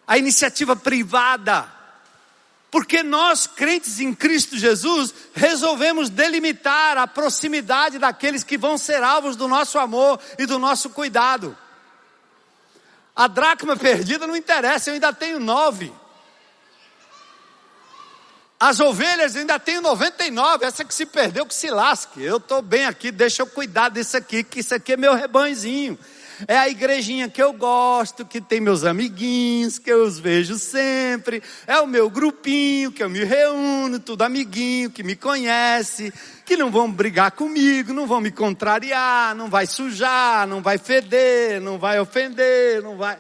[0.08, 1.79] a iniciativa privada?
[2.72, 9.36] Porque nós, crentes em Cristo Jesus, resolvemos delimitar a proximidade daqueles que vão ser alvos
[9.36, 11.58] do nosso amor e do nosso cuidado.
[13.16, 15.92] A dracma perdida não interessa, eu ainda tenho nove.
[18.60, 22.22] As ovelhas ainda tenho 99, essa que se perdeu que se lasque.
[22.22, 25.98] Eu estou bem aqui, deixa eu cuidar disso aqui, que isso aqui é meu rebanhozinho.
[26.48, 31.44] É a igrejinha que eu gosto, que tem meus amiguinhos, que eu os vejo sempre.
[31.68, 36.14] É o meu grupinho, que eu me reúno, tudo amiguinho, que me conhece,
[36.46, 41.60] que não vão brigar comigo, não vão me contrariar, não vai sujar, não vai feder,
[41.62, 43.18] não vai ofender, não vai.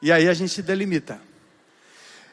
[0.00, 1.20] E aí a gente delimita.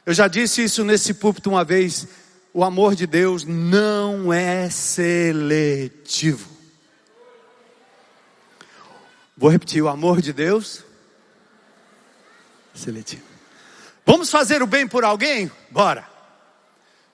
[0.06, 2.08] Eu já disse isso nesse púlpito uma vez.
[2.52, 6.59] O amor de Deus não é seletivo.
[9.39, 10.84] Vou repetir: o amor de Deus
[12.75, 13.23] seletivo.
[14.06, 15.49] Vamos fazer o bem por alguém?
[15.71, 16.08] Bora.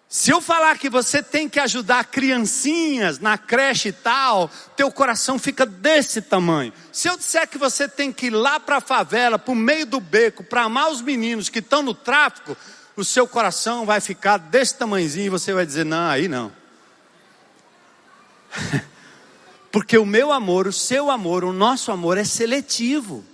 [0.08, 5.38] Se eu falar que você tem que ajudar criancinhas na creche e tal, teu coração
[5.38, 6.72] fica desse tamanho.
[6.92, 9.86] Se eu disser que você tem que ir lá para a favela, para o meio
[9.86, 12.56] do beco, para amar os meninos que estão no tráfico,
[12.96, 16.52] o seu coração vai ficar desse tamanhozinho e você vai dizer: não, aí não.
[19.76, 23.26] Porque o meu amor, o seu amor, o nosso amor é seletivo.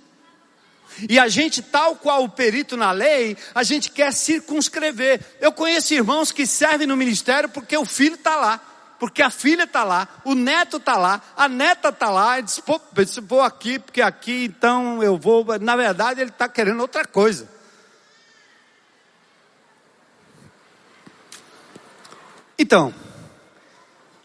[1.08, 5.24] E a gente, tal qual o perito na lei, a gente quer circunscrever.
[5.40, 8.60] Eu conheço irmãos que servem no ministério porque o filho está lá,
[9.00, 12.40] porque a filha está lá, o neto está lá, a neta está lá.
[12.40, 12.82] Ele disse, pô,
[13.22, 15.46] vou aqui, porque aqui então eu vou.
[15.60, 17.48] Na verdade, ele está querendo outra coisa.
[22.58, 22.92] Então,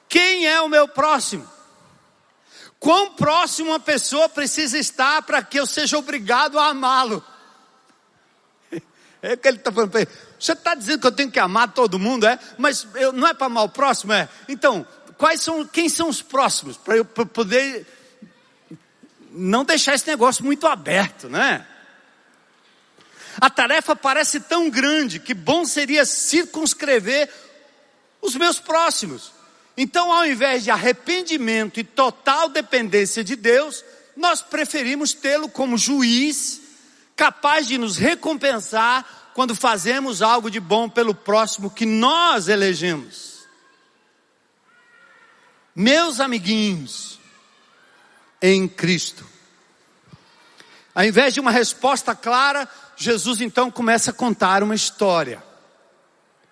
[0.09, 1.56] quem é o meu próximo?
[2.78, 7.24] Quão próximo uma pessoa precisa estar para que eu seja obrigado a amá-lo?
[9.22, 9.92] É que ele está falando,
[10.38, 12.38] você está dizendo que eu tenho que amar todo mundo, é?
[12.58, 14.28] Mas eu, não é para amar o próximo, é?
[14.46, 14.86] Então,
[15.16, 16.76] quais são, quem são os próximos?
[16.76, 17.86] Para eu pra poder
[19.32, 21.66] não deixar esse negócio muito aberto, né?
[23.40, 27.28] A tarefa parece tão grande que bom seria circunscrever
[28.22, 29.32] os meus próximos.
[29.76, 33.84] Então, ao invés de arrependimento e total dependência de Deus,
[34.16, 36.62] nós preferimos tê-lo como juiz,
[37.14, 43.46] capaz de nos recompensar quando fazemos algo de bom pelo próximo que nós elegemos.
[45.74, 47.20] Meus amiguinhos,
[48.40, 49.27] em Cristo.
[50.94, 52.66] Ao invés de uma resposta clara,
[52.96, 55.44] Jesus então começa a contar uma história.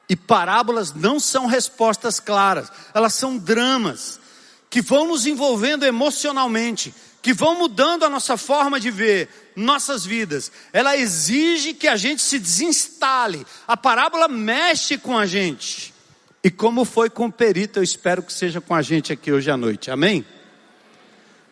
[0.09, 4.21] E parábolas não são respostas claras, elas são dramas
[4.69, 6.93] que vão nos envolvendo emocionalmente,
[7.23, 10.51] que vão mudando a nossa forma de ver nossas vidas.
[10.73, 13.47] Ela exige que a gente se desinstale.
[13.69, 15.95] A parábola mexe com a gente.
[16.43, 19.51] E como foi com o perito, eu espero que seja com a gente aqui hoje
[19.51, 19.91] à noite.
[19.91, 20.27] Amém?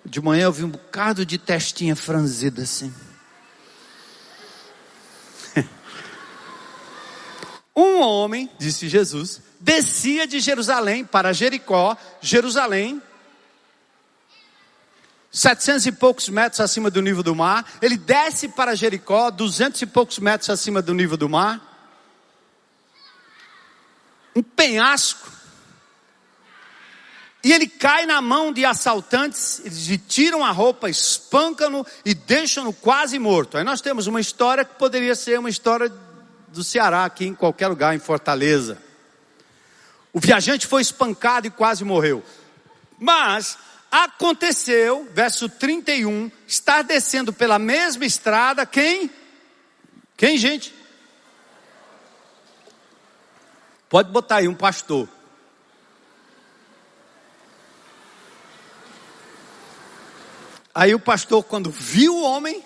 [0.05, 2.93] De manhã eu vi um bocado de testinha franzida assim.
[7.75, 13.01] Um homem, disse Jesus, descia de Jerusalém para Jericó, Jerusalém,
[15.31, 17.65] setecentos e poucos metros acima do nível do mar.
[17.81, 21.61] Ele desce para Jericó, duzentos e poucos metros acima do nível do mar.
[24.37, 25.31] Um penhasco.
[27.45, 32.73] E ele cai na mão de assaltantes, eles lhe tiram a roupa, espancam-no e deixam-no
[32.73, 33.59] quase morto.
[33.59, 35.93] Aí nós temos uma história que poderia ser uma história
[36.53, 38.79] do Ceará, aqui em qualquer lugar, em Fortaleza.
[40.13, 42.23] O viajante foi espancado e quase morreu.
[42.99, 43.57] Mas
[43.91, 49.11] aconteceu, verso 31, estar descendo pela mesma estrada, quem?
[50.17, 50.75] Quem, gente?
[53.89, 55.09] Pode botar aí um pastor.
[60.75, 62.65] Aí o pastor, quando viu o homem, o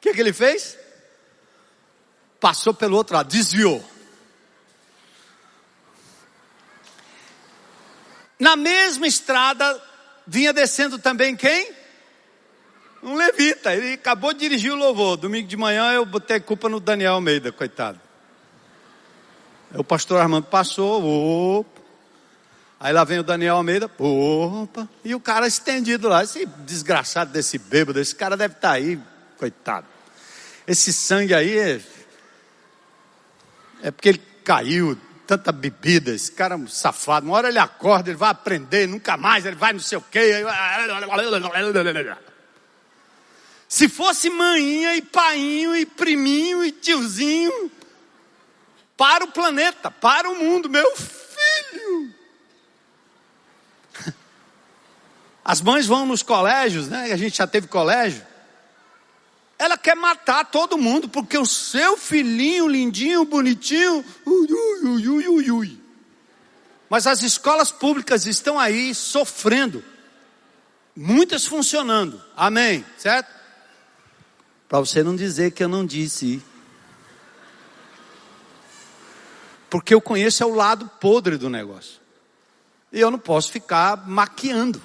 [0.00, 0.76] que, que ele fez?
[2.40, 3.84] Passou pelo outro lado, desviou.
[8.38, 9.82] Na mesma estrada,
[10.26, 11.72] vinha descendo também quem?
[13.02, 13.74] Um levita.
[13.74, 15.16] Ele acabou de dirigir o louvor.
[15.16, 18.00] Domingo de manhã eu botei culpa no Daniel Almeida, coitado.
[19.74, 21.78] O pastor Armando passou, opa.
[22.80, 24.88] Aí lá vem o Daniel Almeida, opa.
[25.04, 26.22] E o cara estendido lá.
[26.22, 29.00] Esse desgraçado desse bêbado, esse cara deve estar tá aí,
[29.36, 29.86] coitado.
[30.66, 31.82] Esse sangue aí
[33.82, 37.26] é, porque ele caiu, tanta bebida, esse cara é um safado.
[37.26, 40.44] Uma hora ele acorda, ele vai aprender, nunca mais, ele vai não sei o quê.
[43.68, 47.70] Se fosse maninha e painho e priminho e tiozinho,
[48.96, 52.14] para o planeta, para o mundo, meu filho.
[55.44, 57.12] As mães vão nos colégios, né?
[57.12, 58.26] A gente já teve colégio.
[59.58, 65.50] Ela quer matar todo mundo porque o seu filhinho lindinho, bonitinho, ui, ui, ui, ui,
[65.50, 65.80] ui.
[66.88, 69.84] Mas as escolas públicas estão aí sofrendo.
[70.94, 72.22] Muitas funcionando.
[72.36, 73.28] Amém, certo?
[74.68, 76.42] Para você não dizer que eu não disse.
[79.68, 82.00] Porque eu conheço é o lado podre do negócio.
[82.92, 84.80] E eu não posso ficar maquiando.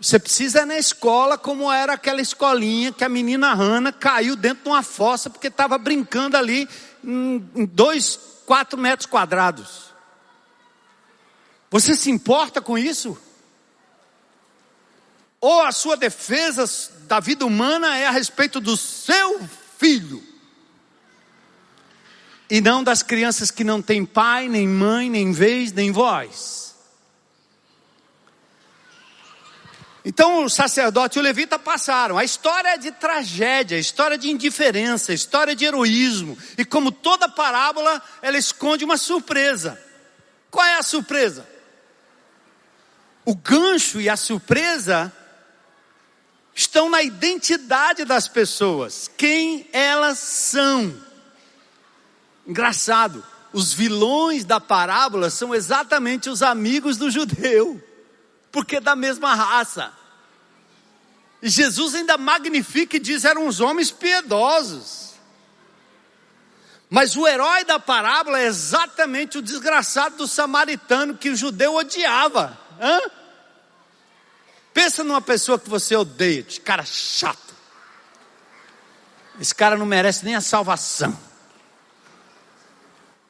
[0.00, 4.64] Você precisa ir na escola como era aquela escolinha que a menina Hanna caiu dentro
[4.64, 6.68] de uma fossa porque estava brincando ali
[7.02, 9.92] em dois, quatro metros quadrados.
[11.68, 13.18] Você se importa com isso?
[15.40, 16.64] Ou a sua defesa
[17.08, 19.40] da vida humana é a respeito do seu
[19.78, 20.22] filho?
[22.48, 26.67] E não das crianças que não têm pai, nem mãe, nem vez, nem voz.
[30.08, 32.16] Então o sacerdote e o levita passaram.
[32.16, 36.36] A história é de tragédia, a história de indiferença, a história de heroísmo.
[36.56, 39.78] E como toda parábola, ela esconde uma surpresa.
[40.50, 41.46] Qual é a surpresa?
[43.22, 45.12] O gancho e a surpresa
[46.54, 50.98] estão na identidade das pessoas, quem elas são.
[52.46, 57.78] Engraçado, os vilões da parábola são exatamente os amigos do judeu,
[58.50, 59.97] porque é da mesma raça.
[61.42, 65.08] Jesus ainda magnifica e diz: eram os homens piedosos.
[66.90, 72.58] Mas o herói da parábola é exatamente o desgraçado do samaritano que o judeu odiava.
[72.80, 73.00] Hã?
[74.72, 77.54] Pensa numa pessoa que você odeia, de cara chato.
[79.40, 81.16] Esse cara não merece nem a salvação.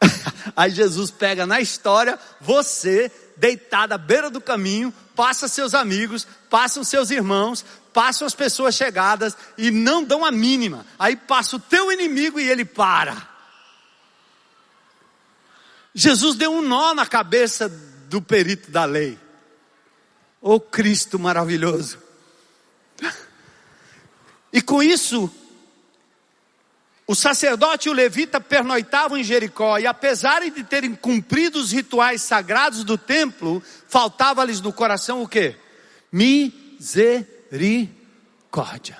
[0.56, 6.82] Aí Jesus pega na história você deitado à beira do caminho, passa seus amigos, passam
[6.82, 10.86] seus irmãos, passam as pessoas chegadas e não dão a mínima.
[10.98, 13.28] Aí passa o teu inimigo e ele para.
[15.94, 17.68] Jesus deu um nó na cabeça
[18.08, 19.18] do perito da lei.
[20.40, 21.98] Ô oh, Cristo maravilhoso.
[24.52, 25.30] E com isso,
[27.06, 32.22] o sacerdote e o levita pernoitavam em Jericó, e apesar de terem cumprido os rituais
[32.22, 35.56] sagrados do templo, faltava-lhes no coração o que?
[36.12, 38.98] Misericórdia misericórdia.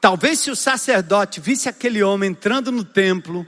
[0.00, 3.46] Talvez se o sacerdote visse aquele homem entrando no templo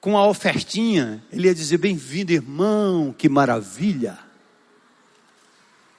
[0.00, 4.18] com a ofertinha, ele ia dizer: Bem-vindo, irmão, que maravilha.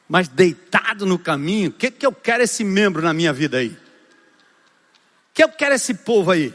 [0.07, 3.69] Mas deitado no caminho, o que, que eu quero esse membro na minha vida aí?
[3.69, 3.79] O
[5.34, 6.53] que eu quero esse povo aí?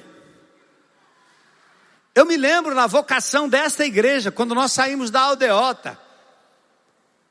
[2.15, 5.99] Eu me lembro na vocação desta igreja, quando nós saímos da aldeota.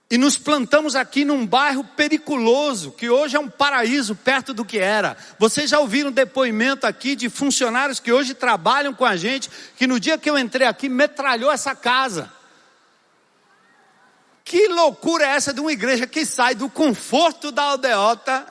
[0.10, 4.80] E nos plantamos aqui num bairro periculoso, que hoje é um paraíso perto do que
[4.80, 5.18] era.
[5.38, 10.00] Vocês já ouviram depoimento aqui de funcionários que hoje trabalham com a gente, que no
[10.00, 12.32] dia que eu entrei aqui metralhou essa casa.
[14.46, 18.48] Que loucura é essa de uma igreja que sai do conforto da aldeota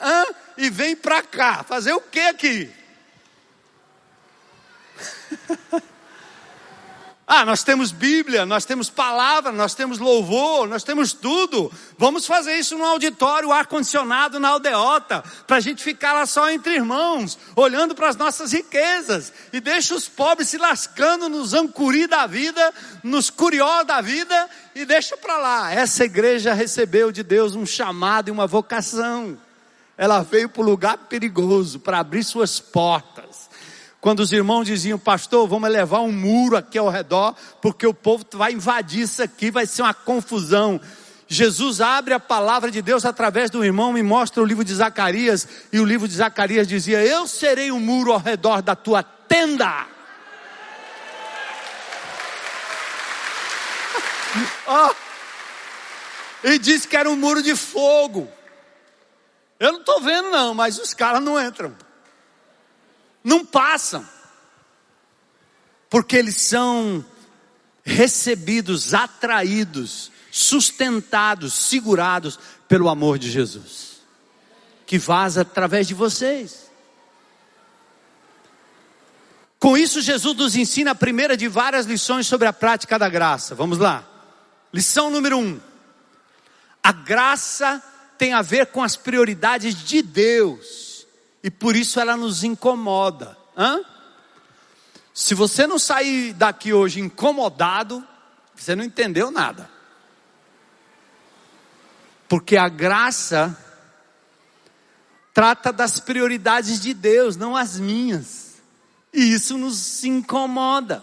[0.55, 1.63] e vem para cá?
[1.63, 2.71] Fazer o que aqui?
[7.29, 11.69] Ah, nós temos Bíblia, nós temos palavra, nós temos louvor, nós temos tudo.
[11.97, 16.75] Vamos fazer isso no auditório, ar-condicionado na aldeota, para a gente ficar lá só entre
[16.75, 19.33] irmãos, olhando para as nossas riquezas.
[19.51, 22.73] E deixa os pobres se lascando nos ancuri da vida,
[23.03, 25.69] nos curió da vida, e deixa para lá.
[25.69, 29.37] Essa igreja recebeu de Deus um chamado e uma vocação.
[29.97, 33.46] Ela veio para o lugar perigoso, para abrir suas portas
[34.07, 38.25] quando os irmãos diziam, pastor, vamos levar um muro aqui ao redor, porque o povo
[38.31, 40.79] vai invadir isso aqui, vai ser uma confusão.
[41.27, 45.45] Jesus abre a palavra de Deus através do irmão e mostra o livro de Zacarias,
[45.73, 49.69] e o livro de Zacarias dizia: Eu serei um muro ao redor da tua tenda.
[54.69, 54.95] oh,
[56.45, 58.25] e disse que era um muro de fogo.
[59.59, 61.75] Eu não estou vendo, não, mas os caras não entram
[63.27, 64.07] não passam,
[65.89, 67.03] porque eles são
[67.83, 74.01] recebidos, atraídos, sustentados, segurados pelo amor de Jesus,
[74.85, 76.71] que vaza através de vocês.
[79.59, 83.53] Com isso, Jesus nos ensina a primeira de várias lições sobre a prática da graça.
[83.53, 84.07] Vamos lá.
[84.73, 85.59] Lição número um:
[86.81, 87.83] a graça
[88.17, 90.86] tem a ver com as prioridades de Deus
[91.47, 93.37] e por isso ela nos incomoda.
[93.55, 93.79] Hã?
[95.13, 98.05] Se você não sair daqui hoje incomodado,
[98.53, 99.69] você não entendeu nada.
[102.27, 103.57] Porque a graça
[105.33, 108.55] trata das prioridades de Deus, não as minhas.
[109.13, 111.01] E isso nos incomoda.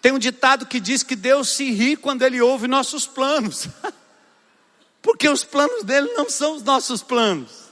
[0.00, 3.66] Tem um ditado que diz que Deus se ri quando Ele ouve nossos planos.
[5.02, 7.65] Porque os planos dele não são os nossos planos.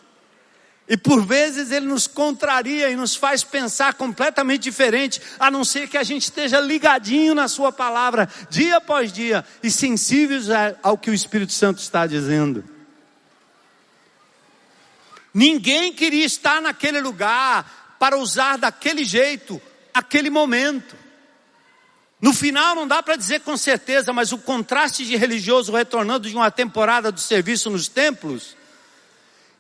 [0.87, 5.89] E por vezes ele nos contraria e nos faz pensar completamente diferente, a não ser
[5.89, 10.49] que a gente esteja ligadinho na Sua palavra, dia após dia, e sensíveis
[10.83, 12.63] ao que o Espírito Santo está dizendo.
[15.33, 19.61] Ninguém queria estar naquele lugar para usar daquele jeito,
[19.93, 20.95] aquele momento.
[22.21, 26.37] No final não dá para dizer com certeza, mas o contraste de religioso retornando de
[26.37, 28.55] uma temporada do serviço nos templos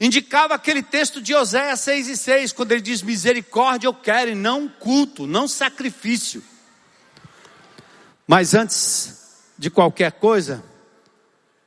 [0.04, 4.34] indicava aquele texto de Oséias 6 e 6, quando ele diz: Misericórdia eu quero e
[4.34, 6.42] não culto, não sacrifício.
[8.26, 10.64] Mas antes de qualquer coisa,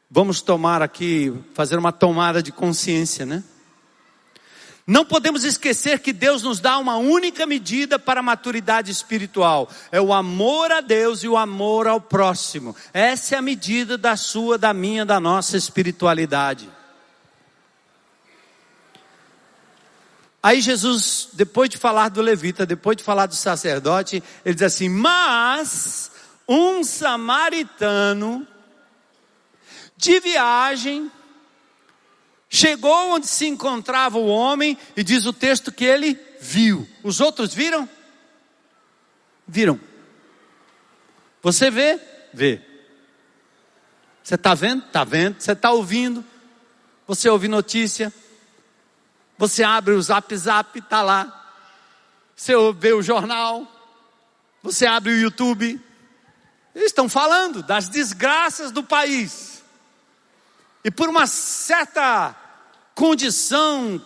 [0.09, 3.43] vamos tomar aqui, fazer uma tomada de consciência, né?
[4.85, 9.99] Não podemos esquecer que Deus nos dá uma única medida para a maturidade espiritual: é
[9.99, 12.75] o amor a Deus e o amor ao próximo.
[12.93, 16.76] Essa é a medida da sua, da minha, da nossa espiritualidade.
[20.47, 24.87] Aí Jesus, depois de falar do levita, depois de falar do sacerdote, ele diz assim:
[24.87, 26.09] Mas
[26.47, 28.47] um samaritano
[29.97, 31.11] de viagem
[32.49, 36.87] chegou onde se encontrava o homem e diz o texto que ele viu.
[37.03, 37.89] Os outros viram?
[39.45, 39.77] Viram.
[41.41, 41.99] Você vê?
[42.33, 42.61] Vê.
[44.23, 44.85] Você está vendo?
[44.85, 45.41] Está vendo.
[45.41, 46.23] Você está ouvindo?
[47.05, 48.13] Você ouve notícia?
[49.37, 51.53] Você abre o zap zap, está lá.
[52.35, 53.67] Você vê o jornal.
[54.63, 55.81] Você abre o YouTube.
[56.73, 59.63] Eles estão falando das desgraças do país.
[60.83, 62.35] E por uma certa
[62.95, 64.01] condição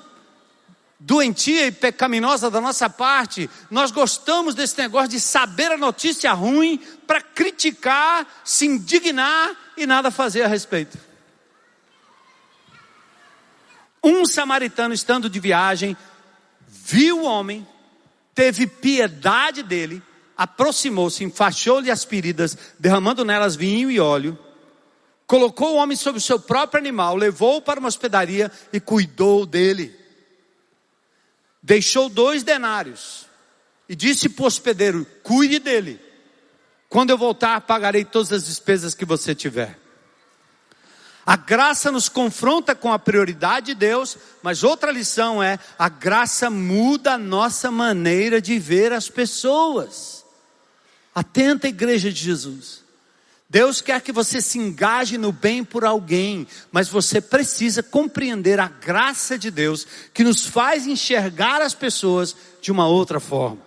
[0.99, 6.77] doentia e pecaminosa da nossa parte, nós gostamos desse negócio de saber a notícia ruim
[7.07, 11.10] para criticar, se indignar e nada fazer a respeito.
[14.03, 15.95] Um samaritano, estando de viagem,
[16.67, 17.67] viu o homem,
[18.33, 20.01] teve piedade dele,
[20.35, 24.37] aproximou-se, enfaixou-lhe as feridas, derramando nelas vinho e óleo,
[25.27, 29.95] colocou o homem sobre o seu próprio animal, levou-o para uma hospedaria e cuidou dele.
[31.61, 33.27] Deixou dois denários
[33.87, 35.99] e disse para o hospedeiro: cuide dele.
[36.89, 39.80] Quando eu voltar, pagarei todas as despesas que você tiver.
[41.31, 46.49] A graça nos confronta com a prioridade de Deus, mas outra lição é: a graça
[46.49, 50.25] muda a nossa maneira de ver as pessoas.
[51.15, 52.83] Atenta, igreja de Jesus.
[53.49, 58.67] Deus quer que você se engaje no bem por alguém, mas você precisa compreender a
[58.67, 63.61] graça de Deus que nos faz enxergar as pessoas de uma outra forma.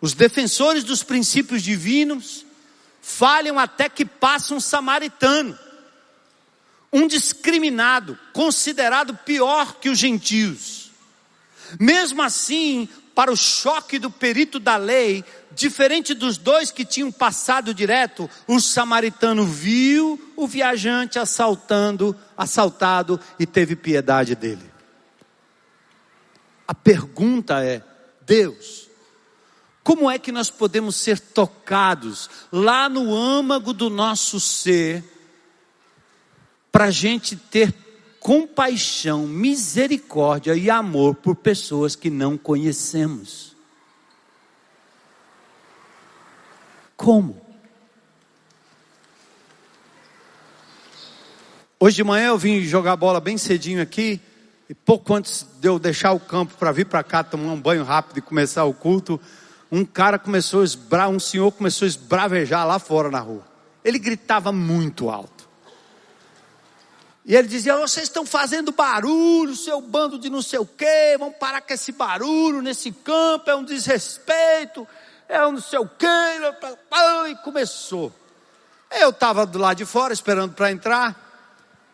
[0.00, 2.46] Os defensores dos princípios divinos
[3.02, 5.67] falham até que passa um samaritano,
[6.92, 10.90] um discriminado, considerado pior que os gentios.
[11.78, 17.74] Mesmo assim, para o choque do perito da lei, diferente dos dois que tinham passado
[17.74, 24.70] direto, o samaritano viu o viajante assaltando, assaltado e teve piedade dele.
[26.66, 27.82] A pergunta é:
[28.24, 28.88] Deus,
[29.82, 35.02] como é que nós podemos ser tocados lá no âmago do nosso ser,
[36.78, 37.74] para a gente ter
[38.20, 43.56] compaixão, misericórdia e amor por pessoas que não conhecemos.
[46.96, 47.36] Como?
[51.80, 54.20] Hoje de manhã eu vim jogar bola bem cedinho aqui,
[54.70, 57.82] e pouco antes de eu deixar o campo para vir para cá tomar um banho
[57.82, 59.20] rápido e começar o culto,
[59.68, 63.44] um cara começou a um senhor começou a esbravejar lá fora na rua.
[63.84, 65.37] Ele gritava muito alto.
[67.28, 71.36] E ele dizia: vocês estão fazendo barulho, seu bando de não sei o quê, vamos
[71.36, 74.88] parar com esse barulho nesse campo, é um desrespeito,
[75.28, 76.06] é um não sei o quê.
[77.28, 78.10] E começou.
[78.90, 81.26] Eu estava do lado de fora esperando para entrar.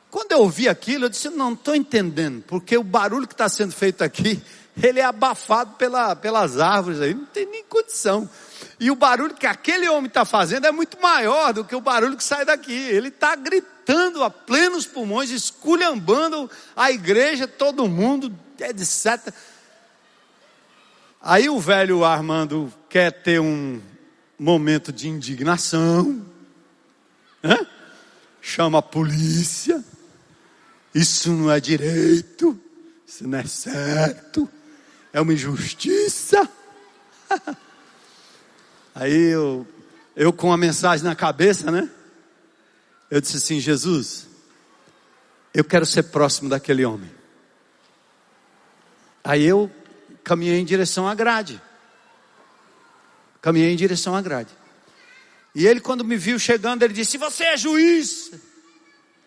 [0.08, 3.72] Quando eu ouvi aquilo, eu disse: não estou entendendo, porque o barulho que está sendo
[3.72, 4.40] feito aqui,
[4.80, 8.30] ele é abafado pela, pelas árvores aí, não tem nem condição.
[8.78, 12.16] E o barulho que aquele homem está fazendo é muito maior do que o barulho
[12.16, 12.72] que sai daqui.
[12.72, 13.73] Ele está gritando
[14.22, 19.32] a plenos pulmões, esculhambando a igreja, todo mundo, etc.
[21.20, 23.80] Aí o velho Armando quer ter um
[24.38, 26.24] momento de indignação,
[27.42, 27.66] né?
[28.40, 29.82] chama a polícia.
[30.94, 32.58] Isso não é direito,
[33.06, 34.48] isso não é certo,
[35.12, 36.48] é uma injustiça.
[38.94, 39.66] Aí eu,
[40.14, 41.90] eu com a mensagem na cabeça, né?
[43.10, 44.26] Eu disse assim: Jesus,
[45.52, 47.10] eu quero ser próximo daquele homem.
[49.22, 49.70] Aí eu
[50.22, 51.60] caminhei em direção à grade.
[53.40, 54.50] Caminhei em direção à grade.
[55.54, 58.32] E ele, quando me viu chegando, ele disse: Você é juiz?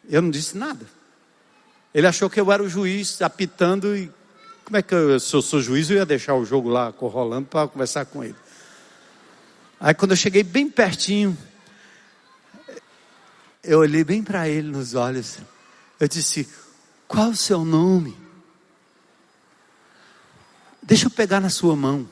[0.09, 0.85] Eu não disse nada.
[1.93, 4.11] Ele achou que eu era o juiz, apitando, e
[4.65, 7.47] como é que eu, se eu sou juiz, eu ia deixar o jogo lá rolando
[7.47, 8.35] para conversar com ele.
[9.79, 11.37] Aí quando eu cheguei bem pertinho,
[13.67, 15.39] eu olhei bem para ele nos olhos.
[15.99, 16.47] Eu disse:
[17.07, 18.17] Qual o seu nome?
[20.81, 22.07] Deixa eu pegar na sua mão.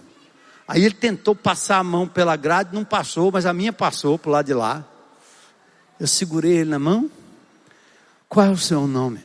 [0.68, 4.30] Aí ele tentou passar a mão pela grade, não passou, mas a minha passou para
[4.30, 4.84] o lado de lá.
[5.98, 7.10] Eu segurei ele na mão.
[8.28, 9.24] Qual é o seu nome?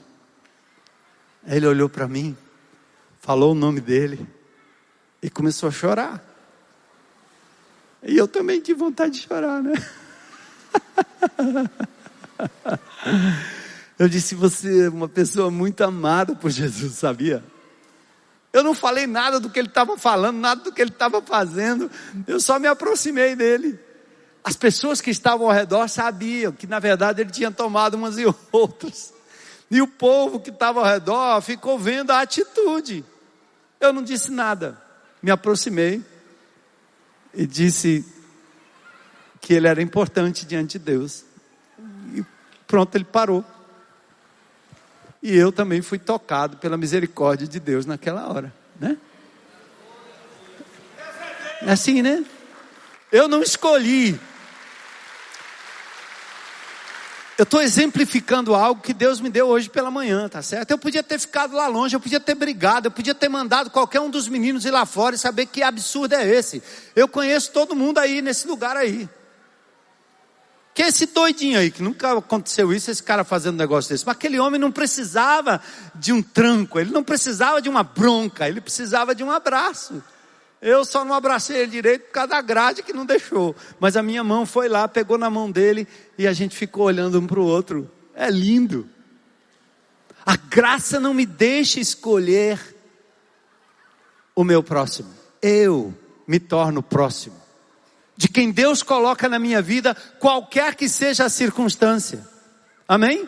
[1.47, 2.37] Ele olhou para mim,
[3.20, 4.24] falou o nome dele
[5.20, 6.24] e começou a chorar.
[8.03, 9.72] E eu também tive vontade de chorar, né?
[13.99, 17.45] Eu disse: Você é uma pessoa muito amada por Jesus, sabia?
[18.53, 21.91] Eu não falei nada do que ele estava falando, nada do que ele estava fazendo,
[22.26, 23.78] eu só me aproximei dele.
[24.43, 28.24] As pessoas que estavam ao redor sabiam que, na verdade, ele tinha tomado umas e
[28.51, 29.12] outras.
[29.70, 33.05] E o povo que estava ao redor ficou vendo a atitude.
[33.78, 34.80] Eu não disse nada,
[35.22, 36.03] me aproximei
[37.32, 38.05] e disse
[39.41, 41.24] que ele era importante diante de Deus.
[42.14, 42.24] E
[42.66, 43.44] pronto, ele parou.
[45.22, 48.96] E eu também fui tocado pela misericórdia de Deus naquela hora, né?
[51.62, 52.24] É assim, né?
[53.12, 54.18] Eu não escolhi
[57.40, 60.72] Eu estou exemplificando algo que Deus me deu hoje pela manhã, tá certo?
[60.72, 63.98] Eu podia ter ficado lá longe, eu podia ter brigado, eu podia ter mandado qualquer
[63.98, 66.62] um dos meninos ir lá fora e saber que absurdo é esse.
[66.94, 69.09] Eu conheço todo mundo aí nesse lugar aí.
[70.73, 74.07] Que é esse doidinho aí, que nunca aconteceu isso, esse cara fazendo um negócio desse.
[74.07, 75.61] Mas aquele homem não precisava
[75.95, 80.03] de um tranco, ele não precisava de uma bronca, ele precisava de um abraço.
[80.62, 83.57] Eu só não abracei ele direito por causa da grade que não deixou.
[83.79, 87.18] Mas a minha mão foi lá, pegou na mão dele e a gente ficou olhando
[87.18, 87.91] um para o outro.
[88.14, 88.89] É lindo.
[90.25, 92.61] A graça não me deixa escolher
[94.35, 95.09] o meu próximo.
[95.41, 95.95] Eu
[96.27, 97.39] me torno próximo.
[98.21, 102.29] De quem Deus coloca na minha vida, qualquer que seja a circunstância.
[102.87, 103.27] Amém?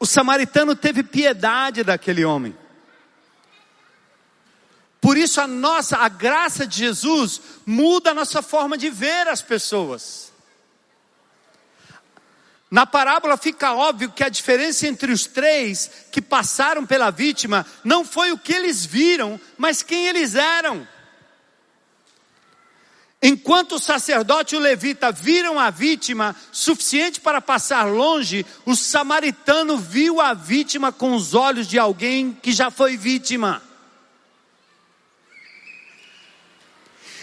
[0.00, 2.56] O samaritano teve piedade daquele homem.
[5.02, 9.42] Por isso a nossa, a graça de Jesus muda a nossa forma de ver as
[9.42, 10.32] pessoas.
[12.70, 18.02] Na parábola fica óbvio que a diferença entre os três que passaram pela vítima não
[18.02, 20.88] foi o que eles viram, mas quem eles eram.
[23.20, 29.76] Enquanto o sacerdote e o levita viram a vítima suficiente para passar longe, o samaritano
[29.76, 33.60] viu a vítima com os olhos de alguém que já foi vítima.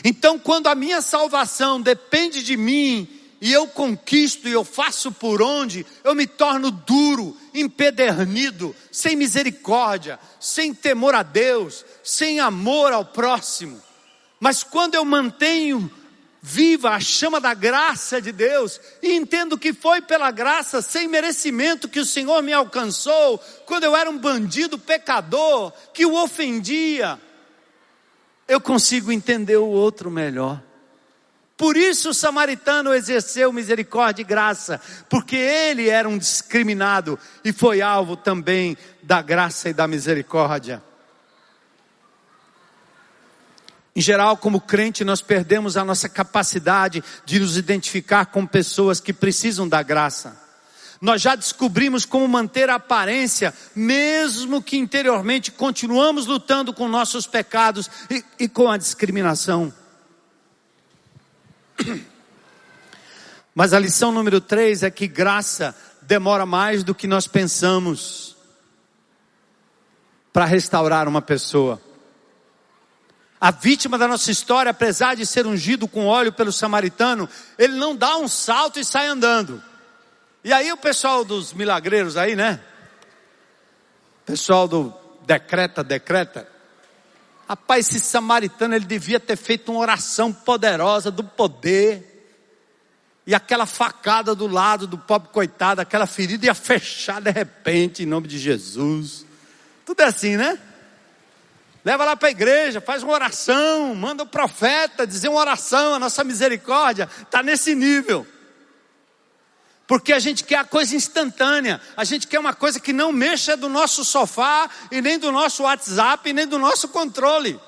[0.04, 3.08] Então, quando a minha salvação depende de mim,
[3.40, 10.20] e eu conquisto e eu faço por onde, eu me torno duro, empedernido, sem misericórdia,
[10.40, 13.85] sem temor a Deus, sem amor ao próximo.
[14.46, 15.90] Mas quando eu mantenho
[16.40, 21.90] viva a chama da graça de Deus e entendo que foi pela graça, sem merecimento,
[21.90, 27.20] que o Senhor me alcançou, quando eu era um bandido pecador, que o ofendia,
[28.48, 30.62] eu consigo entender o outro melhor.
[31.58, 34.80] Por isso o samaritano exerceu misericórdia e graça,
[35.10, 40.84] porque ele era um discriminado e foi alvo também da graça e da misericórdia.
[43.96, 49.14] Em geral, como crente, nós perdemos a nossa capacidade de nos identificar com pessoas que
[49.14, 50.44] precisam da graça.
[51.00, 57.90] Nós já descobrimos como manter a aparência, mesmo que interiormente continuamos lutando com nossos pecados
[58.10, 59.74] e, e com a discriminação.
[63.54, 68.36] Mas a lição número 3 é que graça demora mais do que nós pensamos
[70.34, 71.82] para restaurar uma pessoa.
[73.46, 77.30] A vítima da nossa história, apesar de ser ungido com óleo pelo samaritano,
[77.60, 79.62] ele não dá um salto e sai andando.
[80.44, 82.60] E aí o pessoal dos milagreiros aí, né?
[84.26, 84.92] Pessoal do
[85.28, 86.50] decreta, decreta.
[87.48, 92.34] Rapaz, esse samaritano ele devia ter feito uma oração poderosa do poder.
[93.28, 98.08] E aquela facada do lado do pobre coitado, aquela ferida ia fechar de repente em
[98.08, 99.24] nome de Jesus.
[99.86, 100.60] Tudo é assim, né?
[101.86, 106.00] Leva lá para a igreja, faz uma oração, manda o profeta dizer uma oração, a
[106.00, 108.26] nossa misericórdia está nesse nível.
[109.86, 113.56] Porque a gente quer a coisa instantânea, a gente quer uma coisa que não mexa
[113.56, 117.60] do nosso sofá, e nem do nosso WhatsApp, e nem do nosso controle.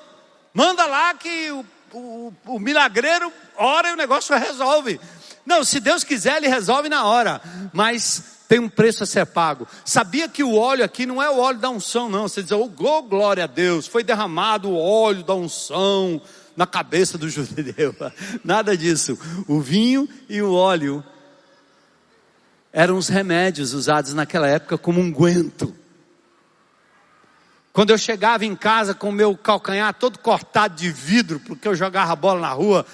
[0.52, 5.00] Manda lá que o, o, o milagreiro ora e o negócio resolve.
[5.46, 7.40] Não, se Deus quiser, Ele resolve na hora.
[7.72, 9.68] Mas tem um preço a ser pago.
[9.84, 12.26] Sabia que o óleo aqui não é o óleo da unção, não.
[12.26, 12.66] Você diz, oh,
[13.02, 16.20] glória a Deus, foi derramado o óleo da unção
[16.56, 17.94] na cabeça do judeu.
[18.42, 19.18] Nada disso.
[19.46, 21.04] O vinho e o óleo
[22.72, 25.74] eram os remédios usados naquela época como unguento.
[27.70, 31.74] Quando eu chegava em casa com o meu calcanhar todo cortado de vidro, porque eu
[31.74, 32.84] jogava bola na rua,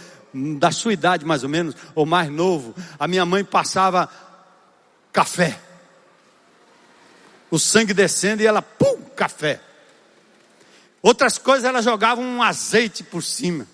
[0.58, 4.10] da sua idade mais ou menos, ou mais novo, a minha mãe passava
[5.14, 5.58] café.
[7.48, 9.60] O sangue descendo e ela, pum, café.
[11.00, 13.66] Outras coisas ela jogava um azeite por cima.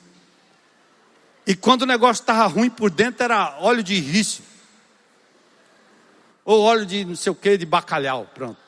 [1.46, 4.44] E quando o negócio estava ruim por dentro era óleo de rício.
[6.44, 8.58] Ou óleo de não sei o que, de bacalhau, pronto.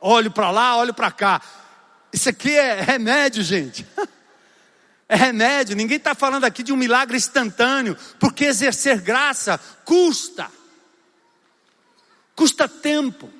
[0.00, 1.40] Óleo para lá, óleo para cá.
[2.12, 3.86] Isso aqui é remédio, gente.
[5.08, 5.76] É remédio.
[5.76, 10.50] Ninguém está falando aqui de um milagre instantâneo, porque exercer graça custa
[12.34, 13.30] custa tempo.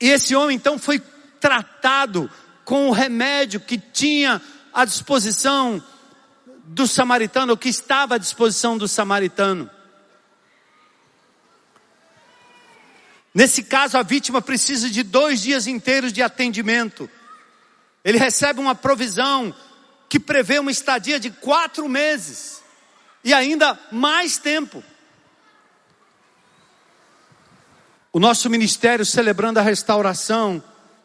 [0.00, 1.00] E esse homem então foi
[1.40, 2.30] tratado
[2.64, 4.40] com o remédio que tinha
[4.72, 5.82] à disposição
[6.64, 9.70] do samaritano, que estava à disposição do samaritano.
[13.34, 17.08] Nesse caso, a vítima precisa de dois dias inteiros de atendimento.
[18.04, 19.54] Ele recebe uma provisão
[20.08, 22.62] que prevê uma estadia de quatro meses
[23.22, 24.82] e ainda mais tempo.
[28.12, 30.62] O nosso ministério celebrando a restauração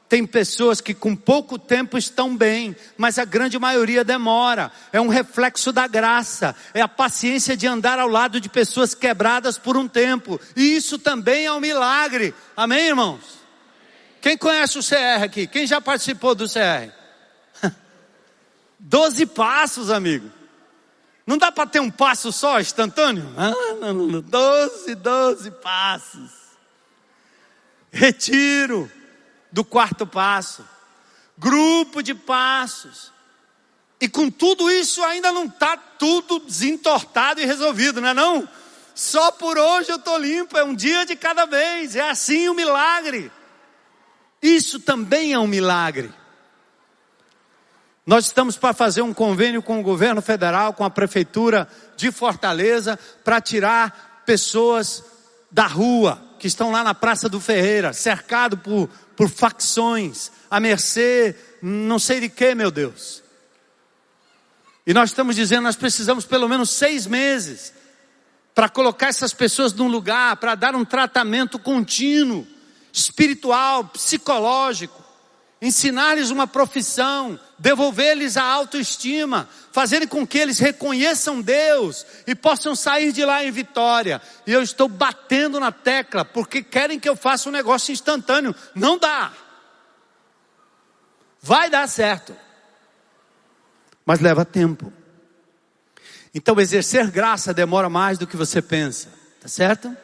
[0.07, 4.71] tem pessoas que com pouco tempo estão bem, mas a grande maioria demora.
[4.91, 9.57] É um reflexo da graça, é a paciência de andar ao lado de pessoas quebradas
[9.57, 10.39] por um tempo.
[10.55, 12.33] E isso também é um milagre.
[12.55, 13.21] Amém, irmãos?
[14.21, 15.47] Quem conhece o CR aqui?
[15.47, 16.93] Quem já participou do CR?
[18.79, 20.31] Doze passos, amigo.
[21.25, 23.33] Não dá para ter um passo só instantâneo?
[23.35, 23.51] Ah.
[24.29, 26.42] Doze, doze passos
[27.93, 28.91] retiro
[29.51, 30.67] do quarto passo,
[31.37, 33.13] grupo de passos.
[34.01, 38.49] E com tudo isso ainda não está tudo desentortado e resolvido, não é não?
[38.95, 42.51] Só por hoje eu estou limpo, é um dia de cada vez, é assim o
[42.51, 43.31] um milagre.
[44.41, 46.11] Isso também é um milagre.
[48.05, 52.99] Nós estamos para fazer um convênio com o governo federal, com a prefeitura de Fortaleza,
[53.23, 55.03] para tirar pessoas
[55.49, 61.33] da rua, que estão lá na Praça do Ferreira, cercado por, por facções, à mercê,
[61.61, 63.23] não sei de que, meu Deus.
[64.85, 67.73] E nós estamos dizendo, nós precisamos pelo menos seis meses
[68.53, 72.45] para colocar essas pessoas num lugar, para dar um tratamento contínuo,
[72.91, 75.01] espiritual, psicológico,
[75.63, 83.13] ensinar-lhes uma profissão, devolver-lhes a autoestima, fazerem com que eles reconheçam Deus e possam sair
[83.13, 84.21] de lá em vitória.
[84.45, 88.53] E eu estou batendo na tecla porque querem que eu faça um negócio instantâneo.
[88.75, 89.31] Não dá.
[91.41, 92.35] Vai dar certo.
[94.05, 94.91] Mas leva tempo.
[96.35, 99.07] Então exercer graça demora mais do que você pensa,
[99.39, 99.95] tá certo?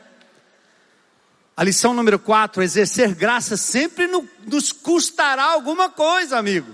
[1.60, 6.74] A lição número 4, exercer graça sempre no, nos custará alguma coisa, amigo.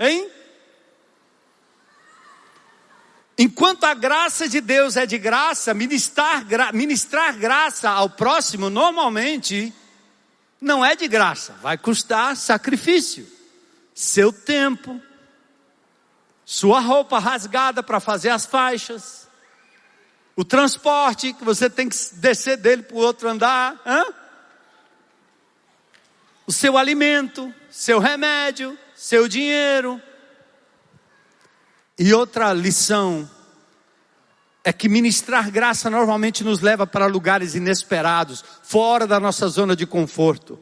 [0.00, 0.26] Hein?
[3.36, 9.70] Enquanto a graça de Deus é de graça, ministrar, ministrar graça ao próximo normalmente
[10.58, 13.30] não é de graça, vai custar sacrifício,
[13.94, 14.98] seu tempo,
[16.42, 19.28] sua roupa rasgada para fazer as faixas,
[20.34, 24.21] o transporte que você tem que descer dele para o outro andar, hã?
[26.46, 30.00] O seu alimento, seu remédio, seu dinheiro.
[31.98, 33.28] E outra lição
[34.64, 39.86] é que ministrar graça normalmente nos leva para lugares inesperados, fora da nossa zona de
[39.86, 40.58] conforto.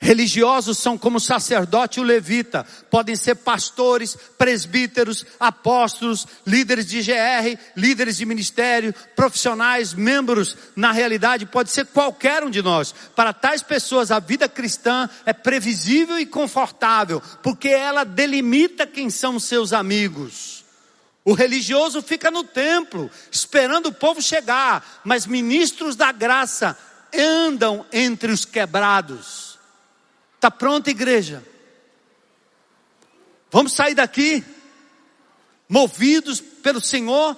[0.00, 7.02] Religiosos são como o sacerdote e o levita, podem ser pastores, presbíteros, apóstolos, líderes de
[7.02, 12.94] GR, líderes de ministério, profissionais, membros, na realidade pode ser qualquer um de nós.
[13.16, 19.40] Para tais pessoas a vida cristã é previsível e confortável, porque ela delimita quem são
[19.40, 20.64] seus amigos.
[21.24, 26.78] O religioso fica no templo, esperando o povo chegar, mas ministros da graça
[27.12, 29.47] andam entre os quebrados.
[30.38, 31.44] Está pronta, igreja?
[33.50, 34.44] Vamos sair daqui,
[35.68, 37.36] movidos pelo Senhor,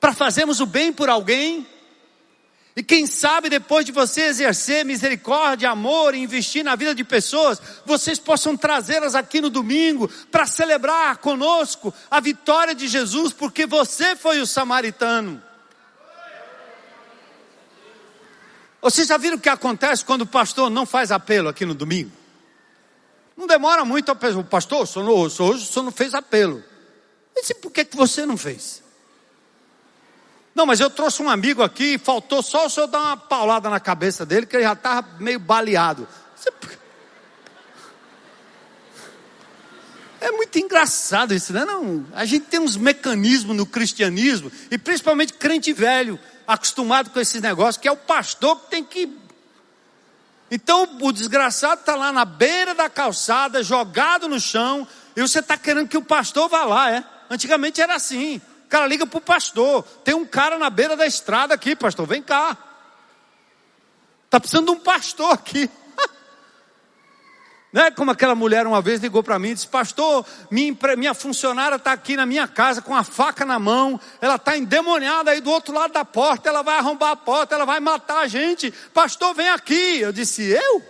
[0.00, 1.64] para fazermos o bem por alguém.
[2.74, 7.62] E quem sabe depois de você exercer misericórdia, amor e investir na vida de pessoas,
[7.86, 14.16] vocês possam trazê-las aqui no domingo para celebrar conosco a vitória de Jesus, porque você
[14.16, 15.40] foi o samaritano.
[18.82, 22.10] Vocês já viram o que acontece quando o pastor não faz apelo aqui no domingo?
[23.36, 26.62] Não demora muito a pessoa, pastor, hoje o senhor não fez apelo.
[27.34, 28.82] Eu disse, por que, que você não fez?
[30.52, 33.78] Não, mas eu trouxe um amigo aqui, faltou só o senhor dar uma paulada na
[33.78, 36.06] cabeça dele, que ele já estava meio baleado.
[40.20, 41.64] É muito engraçado isso, né?
[41.64, 47.40] Não, a gente tem uns mecanismos no cristianismo, e principalmente crente velho, acostumado com esse
[47.40, 49.18] negócio, que é o pastor que tem que.
[50.50, 54.86] Então o desgraçado está lá na beira da calçada, jogado no chão,
[55.16, 57.04] e você está querendo que o pastor vá lá, é?
[57.30, 58.40] Antigamente era assim.
[58.66, 59.82] O cara liga para o pastor.
[60.04, 62.56] Tem um cara na beira da estrada aqui, pastor, vem cá.
[64.26, 65.70] Está precisando de um pastor aqui.
[67.72, 67.90] Né?
[67.90, 71.92] Como aquela mulher uma vez ligou para mim e disse: Pastor, minha, minha funcionária está
[71.92, 75.72] aqui na minha casa com a faca na mão, ela está endemoniada aí do outro
[75.72, 78.70] lado da porta, ela vai arrombar a porta, ela vai matar a gente.
[78.92, 80.00] Pastor, vem aqui.
[80.00, 80.82] Eu disse: Eu?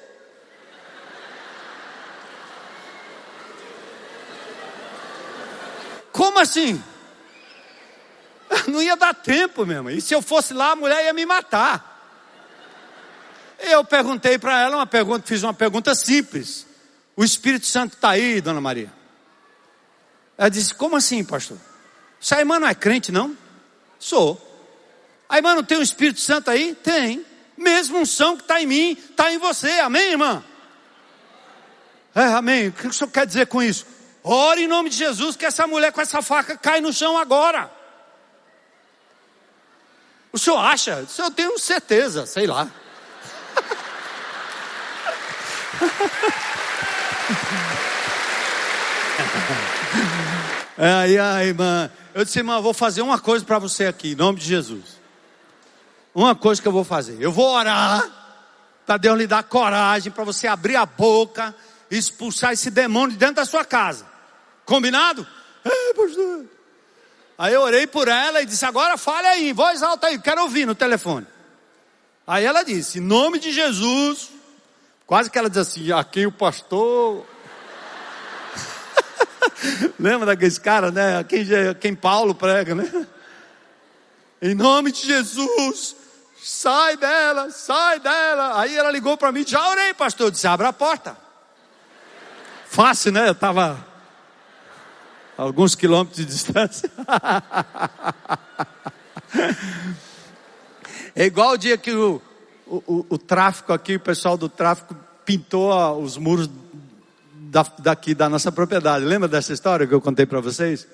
[6.10, 6.82] Como assim?
[8.66, 9.88] Não ia dar tempo mesmo.
[9.88, 11.90] E se eu fosse lá, a mulher ia me matar.
[13.60, 16.71] Eu perguntei para ela uma pergunta, fiz uma pergunta simples.
[17.16, 18.92] O Espírito Santo está aí, dona Maria.
[20.36, 21.58] Ela disse: Como assim, pastor?
[22.20, 23.36] Essa irmã não é crente, não?
[23.98, 24.40] Sou.
[25.28, 26.74] A irmã não tem o Espírito Santo aí?
[26.74, 27.24] Tem.
[27.56, 29.70] Mesmo unção que está em mim, está em você.
[29.80, 30.42] Amém, irmã?
[32.14, 32.68] É, amém.
[32.68, 33.86] O que o senhor quer dizer com isso?
[34.22, 37.70] Ore em nome de Jesus que essa mulher com essa faca cai no chão agora.
[40.32, 41.06] O senhor acha?
[41.18, 42.70] Eu tenho certeza, sei lá.
[50.84, 54.16] Aí a irmã, eu disse, irmã, eu vou fazer uma coisa para você aqui, em
[54.16, 55.00] nome de Jesus.
[56.12, 57.18] Uma coisa que eu vou fazer.
[57.20, 58.04] Eu vou orar
[58.84, 61.54] para Deus lhe dar coragem para você abrir a boca
[61.88, 64.04] e expulsar esse demônio de dentro da sua casa.
[64.64, 65.24] Combinado?
[65.64, 66.46] É, pastor.
[67.38, 70.42] Aí eu orei por ela e disse: Agora fale aí, em voz alta aí, quero
[70.42, 71.28] ouvir no telefone.
[72.26, 74.30] Aí ela disse: Em nome de Jesus.
[75.06, 77.24] Quase que ela diz assim: Aqui o pastor
[79.98, 81.24] Lembra daqueles caras, né?
[81.24, 81.46] Quem,
[81.80, 83.06] quem Paulo prega, né?
[84.40, 85.96] Em nome de Jesus,
[86.42, 88.60] sai dela, sai dela.
[88.60, 90.26] Aí ela ligou para mim, já orei, pastor.
[90.26, 91.16] Eu disse, abra a porta.
[92.66, 93.28] Fácil, né?
[93.28, 93.86] Eu estava
[95.36, 96.90] alguns quilômetros de distância.
[101.14, 102.20] é igual o dia que o,
[102.66, 106.48] o, o, tráfico aqui, o pessoal do tráfico pintou os muros
[107.52, 109.04] da, daqui da nossa propriedade.
[109.04, 110.88] Lembra dessa história que eu contei para vocês?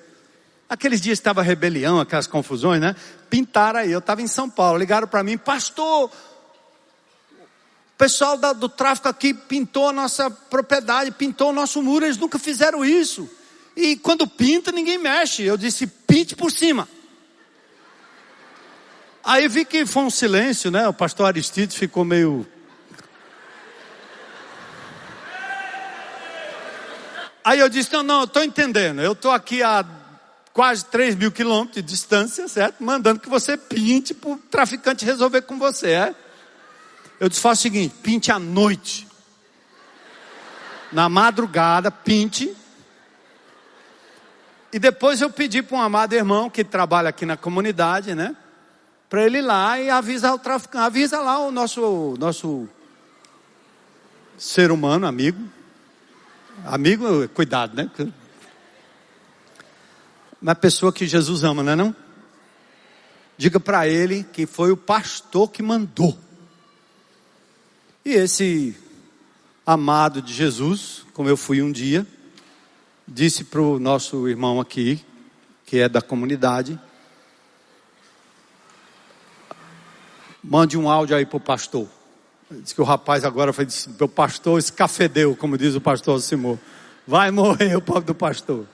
[0.67, 2.97] Aqueles dias estava rebelião, aquelas confusões, né?
[3.29, 3.89] Pintaram aí.
[3.89, 6.07] Eu estava em São Paulo, ligaram para mim, pastor.
[6.07, 12.17] O pessoal da, do tráfico aqui pintou a nossa propriedade, pintou o nosso muro, eles
[12.17, 13.29] nunca fizeram isso.
[13.73, 15.43] E quando pinta, ninguém mexe.
[15.43, 16.89] Eu disse, pinte por cima.
[19.23, 20.89] Aí vi que foi um silêncio, né?
[20.89, 22.45] O pastor Aristides ficou meio.
[27.43, 29.01] Aí eu disse: Não, não, eu estou entendendo.
[29.01, 29.85] Eu estou aqui a
[30.53, 32.83] quase 3 mil quilômetros de distância, certo?
[32.83, 36.15] Mandando que você pinte para o traficante resolver com você, é?
[37.19, 39.07] Eu disse: Faça o seguinte: pinte à noite.
[40.91, 42.55] Na madrugada, pinte
[44.71, 48.35] e depois eu pedi para um amado irmão que trabalha aqui na comunidade, né?
[49.09, 50.85] Para ele ir lá e avisar o traficante.
[50.85, 52.69] Avisa lá o nosso, nosso
[54.37, 55.43] ser humano, amigo.
[56.65, 57.89] Amigo, cuidado, né?
[60.41, 61.95] Uma pessoa que Jesus ama, não é não?
[63.37, 66.17] Diga para ele que foi o pastor que mandou.
[68.03, 68.75] E esse
[69.65, 72.05] amado de Jesus, como eu fui um dia,
[73.07, 75.03] disse para o nosso irmão aqui,
[75.65, 76.79] que é da comunidade,
[80.43, 81.87] mande um áudio aí para o pastor.
[82.51, 83.67] Diz que o rapaz agora foi
[83.99, 86.59] o pastor escafedeu, como diz o pastor Simão.
[87.05, 88.65] Vai morrer o pobre do pastor.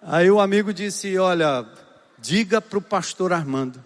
[0.00, 1.66] Aí o amigo disse: Olha,
[2.18, 3.84] diga para o pastor Armando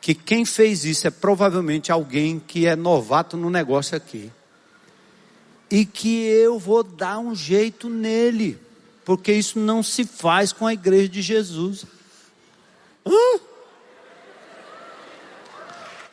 [0.00, 4.32] que quem fez isso é provavelmente alguém que é novato no negócio aqui
[5.70, 8.58] e que eu vou dar um jeito nele,
[9.04, 11.86] porque isso não se faz com a igreja de Jesus.
[13.06, 13.51] Hã?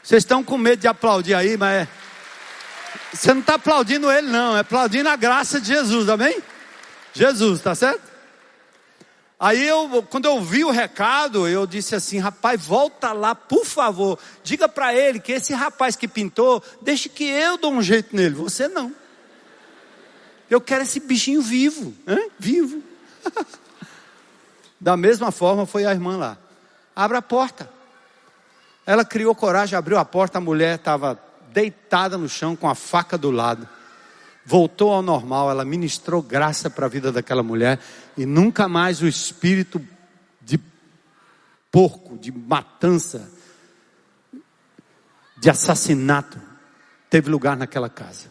[0.10, 1.88] Vocês estão com medo de aplaudir aí, mas é...
[3.14, 6.42] você não está aplaudindo ele, não, é aplaudindo a graça de Jesus, amém?
[7.14, 8.02] Jesus, tá certo?
[9.40, 14.18] Aí eu, quando eu vi o recado, eu disse assim, rapaz, volta lá, por favor,
[14.44, 18.34] diga para ele que esse rapaz que pintou, deixe que eu dou um jeito nele,
[18.34, 18.92] você não.
[20.50, 22.32] Eu quero esse bichinho vivo, hein?
[22.40, 22.82] vivo.
[24.82, 26.36] da mesma forma foi a irmã lá.
[26.96, 27.78] Abra a porta.
[28.90, 31.22] Ela criou coragem, abriu a porta, a mulher estava
[31.54, 33.70] deitada no chão com a faca do lado.
[34.44, 37.80] Voltou ao normal, ela ministrou graça para a vida daquela mulher
[38.18, 39.80] e nunca mais o espírito
[40.42, 40.60] de
[41.72, 43.30] porco, de matança,
[45.38, 46.42] de assassinato
[47.12, 48.26] teve lugar naquela casa.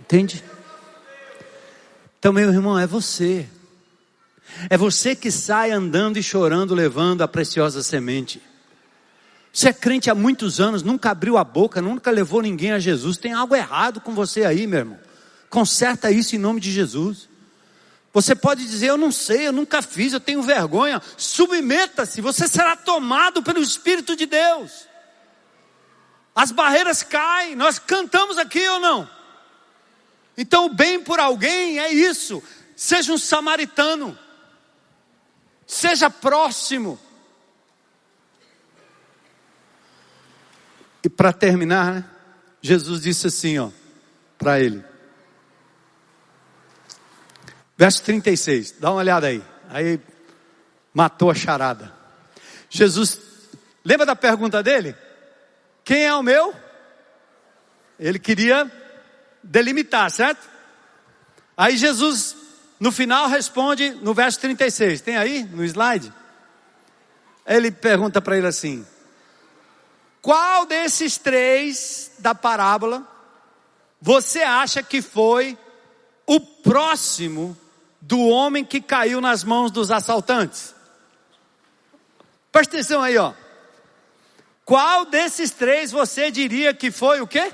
[0.00, 0.42] Entende?
[2.18, 3.46] Então, meu irmão, é você.
[4.70, 8.40] É você que sai andando e chorando, levando a preciosa semente.
[9.54, 13.16] Você é crente há muitos anos, nunca abriu a boca, nunca levou ninguém a Jesus.
[13.16, 14.98] Tem algo errado com você aí, meu irmão.
[15.48, 17.28] Conserta isso em nome de Jesus.
[18.12, 21.00] Você pode dizer, eu não sei, eu nunca fiz, eu tenho vergonha.
[21.16, 24.88] Submeta-se, você será tomado pelo Espírito de Deus.
[26.34, 29.08] As barreiras caem, nós cantamos aqui ou não?
[30.36, 32.42] Então, o bem por alguém é isso.
[32.74, 34.18] Seja um samaritano.
[35.64, 36.98] Seja próximo.
[41.04, 42.04] E para terminar, né,
[42.62, 43.70] Jesus disse assim, ó,
[44.38, 44.82] para ele.
[47.76, 49.44] Verso 36, dá uma olhada aí.
[49.68, 50.00] Aí
[50.94, 51.92] matou a charada.
[52.70, 53.20] Jesus,
[53.84, 54.96] lembra da pergunta dele?
[55.84, 56.54] Quem é o meu?
[58.00, 58.70] Ele queria
[59.42, 60.48] delimitar, certo?
[61.54, 62.34] Aí Jesus,
[62.80, 65.02] no final, responde no verso 36.
[65.02, 66.10] Tem aí no slide?
[67.46, 68.86] Ele pergunta para ele assim:
[70.24, 73.06] Qual desses três da parábola
[74.00, 75.58] você acha que foi
[76.26, 77.54] o próximo
[78.00, 80.74] do homem que caiu nas mãos dos assaltantes?
[82.50, 83.34] Presta atenção aí, ó.
[84.64, 87.52] Qual desses três você diria que foi o quê?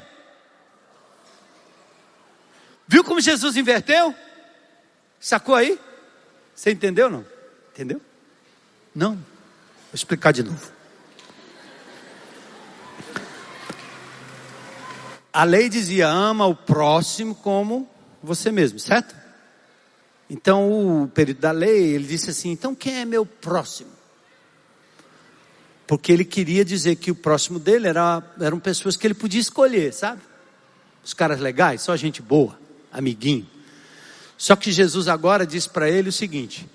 [2.87, 4.15] Viu como Jesus inverteu?
[5.19, 5.77] Sacou aí?
[6.55, 7.27] Você entendeu não?
[7.73, 8.01] Entendeu?
[8.95, 9.17] Não.
[9.17, 9.25] Vou
[9.93, 10.80] explicar de novo.
[15.33, 17.89] A lei dizia: ama o próximo como
[18.23, 19.15] você mesmo, certo?
[20.29, 23.91] Então, o período da lei, ele disse assim: então quem é meu próximo?
[25.87, 29.93] Porque ele queria dizer que o próximo dele era, eram pessoas que ele podia escolher,
[29.93, 30.23] sabe?
[31.05, 32.57] Os caras legais, só gente boa,
[32.93, 33.49] amiguinho.
[34.39, 36.69] Só que Jesus agora diz para ele o seguinte: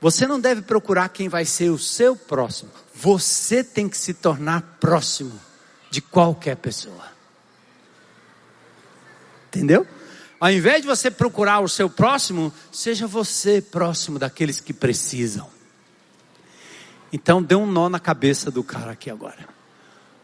[0.00, 4.78] você não deve procurar quem vai ser o seu próximo, você tem que se tornar
[4.80, 5.38] próximo
[5.90, 7.09] de qualquer pessoa.
[9.50, 9.84] Entendeu?
[10.38, 15.48] Ao invés de você procurar o seu próximo, seja você próximo daqueles que precisam.
[17.12, 19.48] Então dê um nó na cabeça do cara aqui agora.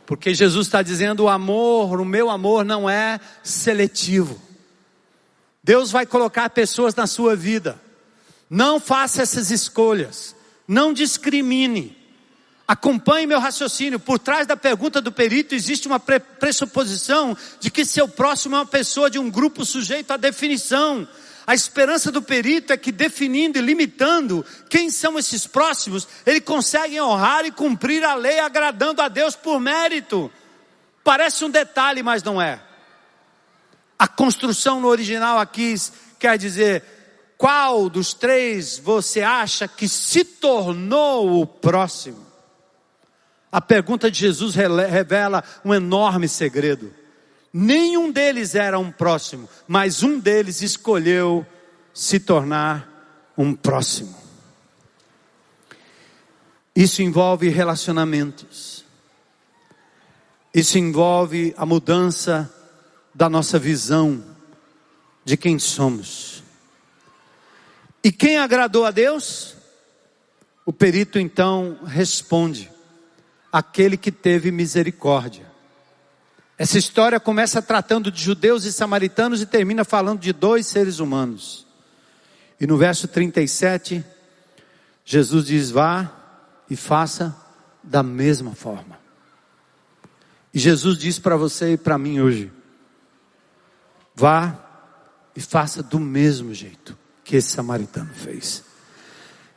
[0.07, 4.41] Porque Jesus está dizendo: o amor, o meu amor não é seletivo.
[5.63, 7.81] Deus vai colocar pessoas na sua vida.
[8.49, 10.37] Não faça essas escolhas.
[10.69, 11.97] Não discrimine.
[12.67, 14.01] Acompanhe meu raciocínio.
[14.01, 18.67] Por trás da pergunta do perito existe uma pressuposição de que seu próximo é uma
[18.67, 21.07] pessoa de um grupo sujeito à definição.
[21.47, 27.01] A esperança do perito é que definindo e limitando quem são esses próximos, ele consegue
[27.01, 30.31] honrar e cumprir a lei agradando a Deus por mérito.
[31.05, 32.61] Parece um detalhe, mas não é.
[33.97, 35.77] A construção no original aqui
[36.19, 36.83] quer dizer
[37.39, 42.26] qual dos três você acha que se tornou o próximo?
[43.57, 46.93] A pergunta de Jesus revela um enorme segredo.
[47.51, 51.47] Nenhum deles era um próximo, mas um deles escolheu
[51.95, 54.15] se tornar um próximo.
[56.75, 58.85] Isso envolve relacionamentos.
[60.53, 62.53] Isso envolve a mudança
[63.15, 64.23] da nossa visão
[65.25, 66.43] de quem somos.
[68.05, 69.55] E quem agradou a Deus?
[70.67, 72.76] O perito então responde:
[73.57, 75.47] aquele que teve misericórdia.
[76.59, 81.67] Essa história começa tratando de judeus e samaritanos e termina falando de dois seres humanos.
[82.61, 84.05] E no verso 37,
[85.07, 86.13] Jesus diz: Vá
[86.69, 87.35] e faça
[87.83, 88.99] da mesma forma.
[90.53, 92.53] E Jesus diz para você e para mim hoje:
[94.15, 94.55] Vá
[95.35, 96.95] e faça do mesmo jeito
[97.25, 98.66] que esse samaritano fez.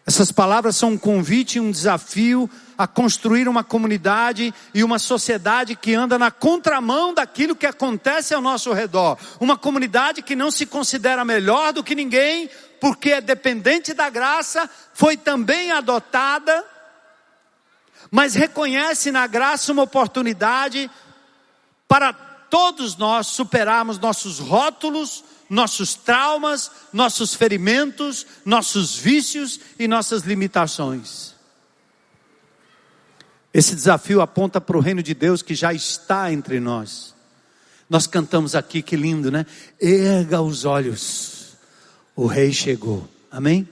[0.05, 5.75] Essas palavras são um convite e um desafio a construir uma comunidade e uma sociedade
[5.75, 9.17] que anda na contramão daquilo que acontece ao nosso redor.
[9.39, 14.69] Uma comunidade que não se considera melhor do que ninguém, porque é dependente da graça,
[14.93, 16.63] foi também adotada,
[18.09, 20.89] mas reconhece na graça uma oportunidade
[21.87, 31.33] para todos nós superarmos nossos rótulos, nossos traumas, nossos ferimentos, nossos vícios e nossas limitações.
[33.53, 37.15] Esse desafio aponta para o reino de Deus que já está entre nós.
[37.89, 39.45] Nós cantamos aqui, que lindo, né?
[39.81, 41.57] Erga os olhos,
[42.15, 43.09] o rei chegou.
[43.31, 43.67] Amém?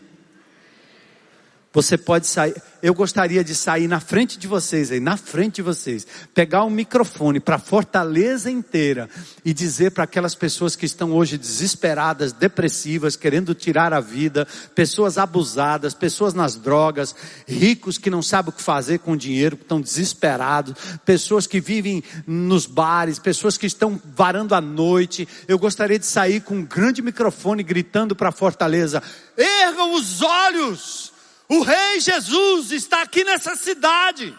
[1.78, 2.55] Você pode sair.
[2.82, 6.71] Eu gostaria de sair na frente de vocês, aí, na frente de vocês, pegar um
[6.71, 9.07] microfone para fortaleza inteira
[9.45, 15.19] e dizer para aquelas pessoas que estão hoje desesperadas, depressivas, querendo tirar a vida, pessoas
[15.19, 17.13] abusadas, pessoas nas drogas,
[17.47, 20.73] ricos que não sabem o que fazer com o dinheiro, que estão desesperados,
[21.05, 25.28] pessoas que vivem nos bares, pessoas que estão varando a noite.
[25.47, 29.03] Eu gostaria de sair com um grande microfone gritando para fortaleza:
[29.38, 31.16] ergam os olhos!
[31.50, 34.38] O Rei Jesus está aqui nessa cidade.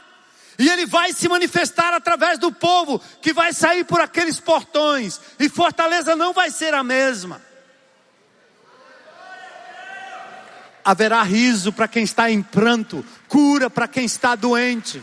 [0.58, 5.20] E ele vai se manifestar através do povo que vai sair por aqueles portões.
[5.38, 7.40] E Fortaleza não vai ser a mesma.
[10.84, 15.02] Haverá riso para quem está em pranto, cura para quem está doente.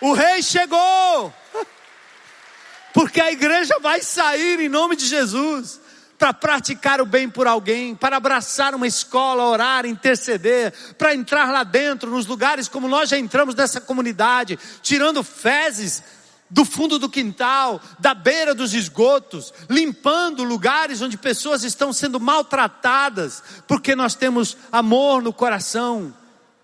[0.00, 1.32] O rei chegou.
[2.92, 5.80] Porque a igreja vai sair em nome de Jesus
[6.18, 11.64] para praticar o bem por alguém, para abraçar uma escola, orar, interceder, para entrar lá
[11.64, 16.02] dentro, nos lugares como nós já entramos nessa comunidade, tirando fezes
[16.48, 23.42] do fundo do quintal, da beira dos esgotos, limpando lugares onde pessoas estão sendo maltratadas,
[23.66, 26.14] porque nós temos amor no coração,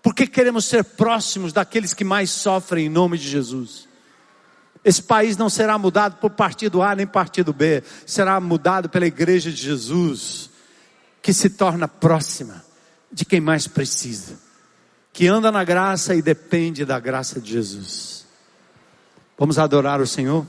[0.01, 3.90] porque queremos ser próximos daqueles que mais sofrem em nome de Jesus.
[4.83, 9.51] Esse país não será mudado por partido A nem partido B, será mudado pela igreja
[9.51, 10.49] de Jesus,
[11.21, 12.65] que se torna próxima
[13.11, 14.39] de quem mais precisa,
[15.13, 18.25] que anda na graça e depende da graça de Jesus.
[19.37, 20.47] Vamos adorar o Senhor?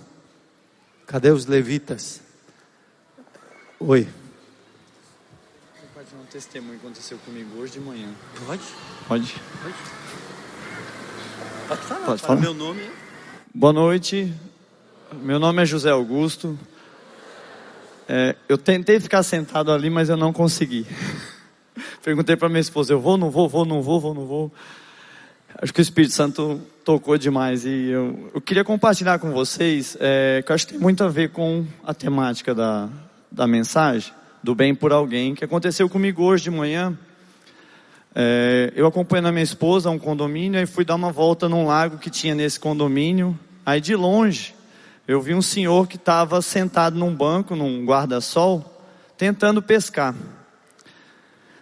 [1.07, 2.21] Cadê os levitas?
[3.79, 4.05] Oi.
[4.05, 4.13] Vou
[5.89, 8.09] compartilhar um testemunho que aconteceu comigo hoje de manhã.
[8.47, 8.63] Pode?
[9.09, 9.43] Pode?
[9.63, 9.75] Pode.
[11.69, 12.07] Pode falar.
[12.07, 12.41] Pode falar.
[12.41, 13.02] Meu nome é...
[13.55, 14.33] Boa noite,
[15.13, 16.59] meu nome é José Augusto.
[18.09, 20.87] É, eu tentei ficar sentado ali, mas eu não consegui.
[22.03, 24.53] Perguntei para minha esposa, eu vou, não vou, vou, não vou, vou, não vou.
[25.61, 30.43] Acho que o Espírito Santo tocou demais e eu, eu queria compartilhar com vocês, é,
[30.43, 32.89] que eu acho que tem muito a ver com a temática da,
[33.31, 36.97] da mensagem, do bem por alguém, que aconteceu comigo hoje de manhã.
[38.15, 41.67] É, eu acompanhando a minha esposa a um condomínio e fui dar uma volta num
[41.67, 43.39] lago que tinha nesse condomínio.
[43.65, 44.55] Aí de longe,
[45.09, 48.65] eu vi um senhor que estava sentado num banco, num guarda-sol,
[49.17, 50.15] tentando pescar.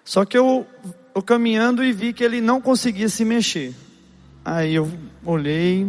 [0.04, 0.66] Só que eu,
[1.14, 3.74] eu caminhando e vi que ele não conseguia se mexer.
[4.44, 4.90] Aí eu
[5.24, 5.86] olhei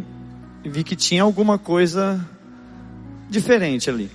[0.64, 2.24] e vi que tinha alguma coisa
[3.30, 4.12] diferente ali.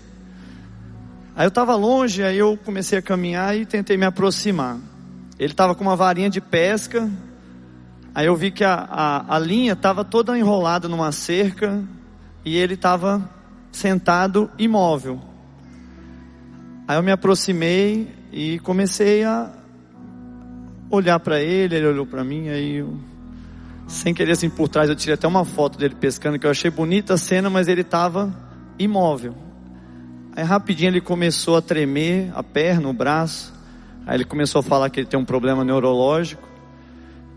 [1.35, 4.78] Aí eu estava longe, aí eu comecei a caminhar e tentei me aproximar.
[5.39, 7.11] Ele estava com uma varinha de pesca.
[8.15, 11.83] Aí eu vi que a, a, a linha estava toda enrolada numa cerca
[12.45, 13.29] e ele estava
[13.71, 15.21] sentado imóvel.
[16.89, 19.51] Aí eu me aproximei e comecei a
[20.89, 22.97] olhar para ele, ele olhou para mim, aí eu,
[23.89, 26.71] sem querer assim por trás, eu tirei até uma foto dele pescando, que eu achei
[26.71, 28.33] bonita a cena, mas ele estava
[28.79, 29.35] imóvel.
[30.35, 33.56] Aí rapidinho ele começou a tremer a perna, o braço.
[34.07, 36.49] Aí ele começou a falar que ele tem um problema neurológico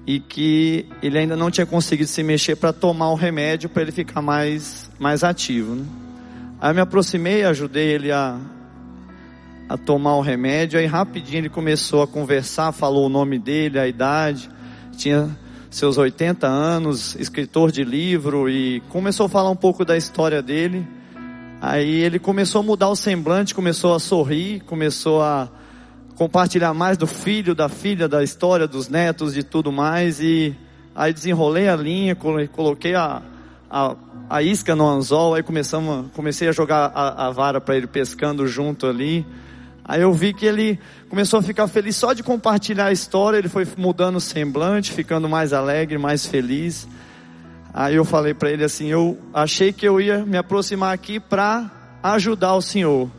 [0.06, 3.92] e que ele ainda não tinha conseguido se mexer para tomar o remédio para ele
[3.92, 5.74] ficar mais, mais ativo.
[5.74, 5.86] Né?
[6.62, 8.40] Aí eu me aproximei, ajudei ele a,
[9.68, 10.80] a tomar o remédio.
[10.80, 14.48] Aí rapidinho ele começou a conversar, falou o nome dele, a idade,
[14.96, 15.28] tinha
[15.72, 20.88] seus 80 anos, escritor de livro e começou a falar um pouco da história dele.
[21.60, 25.50] Aí ele começou a mudar o semblante, começou a sorrir, começou a
[26.20, 30.20] compartilhar mais do filho, da filha, da história, dos netos, de tudo mais.
[30.20, 30.54] E
[30.94, 33.22] aí desenrolei a linha, coloquei a,
[33.72, 33.96] a,
[34.30, 38.46] a isca no anzol, aí começamos, comecei a jogar a, a vara para ele pescando
[38.46, 39.26] junto ali.
[39.86, 40.78] Aí eu vi que ele
[41.10, 45.30] começou a ficar feliz só de compartilhar a história, ele foi mudando o semblante, ficando
[45.30, 46.86] mais alegre, mais feliz.
[47.74, 51.72] Aí eu falei para ele assim: eu achei que eu ia me aproximar aqui para
[52.04, 53.10] ajudar o senhor,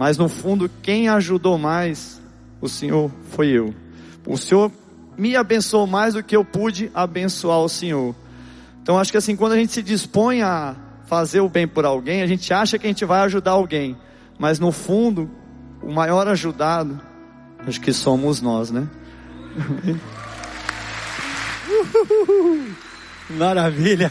[0.00, 2.18] mas no fundo, quem ajudou mais
[2.58, 3.74] o senhor foi eu.
[4.26, 4.72] O senhor
[5.14, 8.14] me abençoou mais do que eu pude abençoar o senhor.
[8.82, 10.74] Então acho que assim, quando a gente se dispõe a
[11.04, 13.94] fazer o bem por alguém, a gente acha que a gente vai ajudar alguém,
[14.38, 15.30] mas no fundo,
[15.82, 16.98] o maior ajudado,
[17.66, 18.88] acho que somos nós, né?
[23.28, 24.10] Maravilha.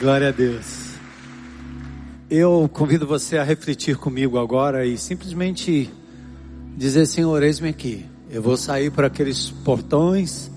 [0.00, 0.81] Glória a Deus.
[2.34, 5.90] Eu convido você a refletir comigo agora e simplesmente
[6.74, 8.06] dizer: Senhor, eis-me aqui.
[8.30, 10.50] Eu vou sair para aqueles portões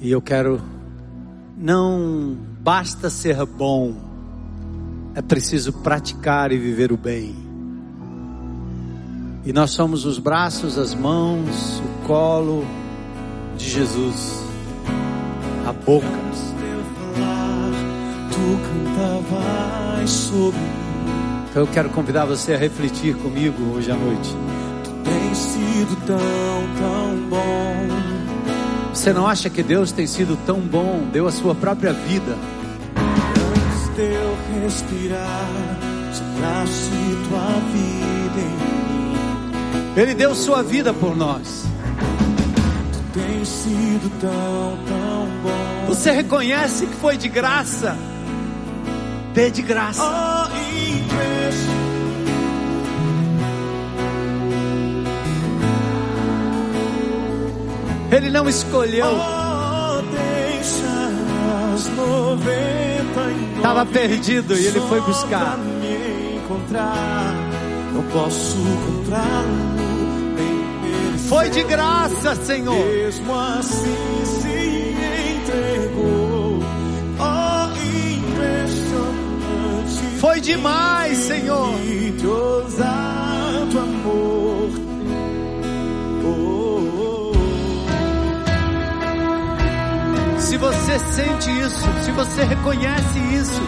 [0.00, 0.58] e eu quero.
[1.54, 3.94] Não basta ser bom,
[5.14, 7.36] é preciso praticar e viver o bem.
[9.44, 12.64] E nós somos os braços, as mãos, o colo
[13.54, 14.42] de Jesus,
[15.66, 16.28] a boca.
[21.58, 24.32] Então eu quero convidar você a refletir comigo hoje à noite.
[24.84, 26.18] Tu tens sido tão,
[26.78, 27.88] tão bom.
[28.94, 31.08] Você não acha que Deus tem sido tão bom?
[31.12, 32.38] Deu a sua própria vida.
[32.96, 35.48] Antes de eu respirar,
[36.12, 36.90] sopraste
[37.28, 39.16] tua vida em mim.
[39.96, 41.64] Ele deu sua vida por nós.
[42.92, 45.86] Tu tens sido tão, tão bom.
[45.88, 47.96] Você reconhece que foi de graça?
[49.34, 50.02] Dê de graça.
[58.10, 59.06] Ele não escolheu.
[63.56, 65.40] Estava perdido e ele foi buscar.
[65.40, 67.34] pra me encontrar.
[67.92, 69.78] Não posso encontrá-lo.
[71.28, 72.86] Foi de graça, Senhor.
[72.86, 74.47] Mesmo assim
[80.38, 81.74] Foi demais, Senhor.
[83.76, 84.70] Amor.
[86.24, 87.32] Oh,
[90.36, 93.60] oh, Se você sente isso, se você reconhece isso,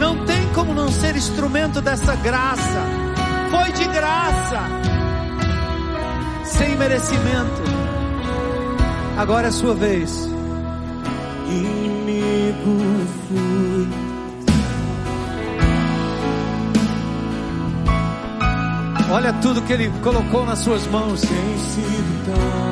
[0.00, 2.82] não tem como não ser instrumento dessa graça.
[3.52, 4.60] Foi de graça,
[6.46, 7.62] sem merecimento.
[9.16, 10.28] Agora é a sua vez.
[19.12, 21.20] Olha tudo que Ele colocou nas suas mãos.
[21.20, 22.71] Tem sido tão.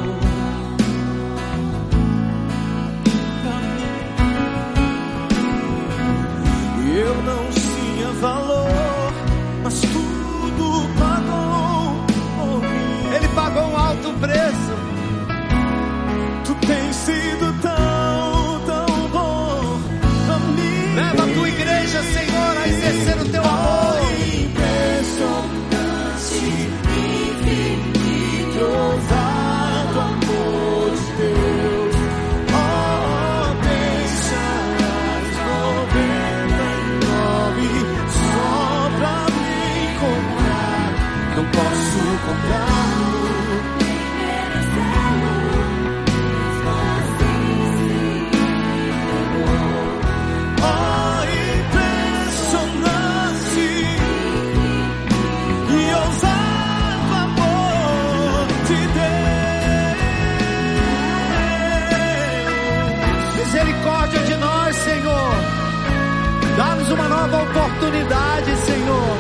[68.57, 69.17] Senhor.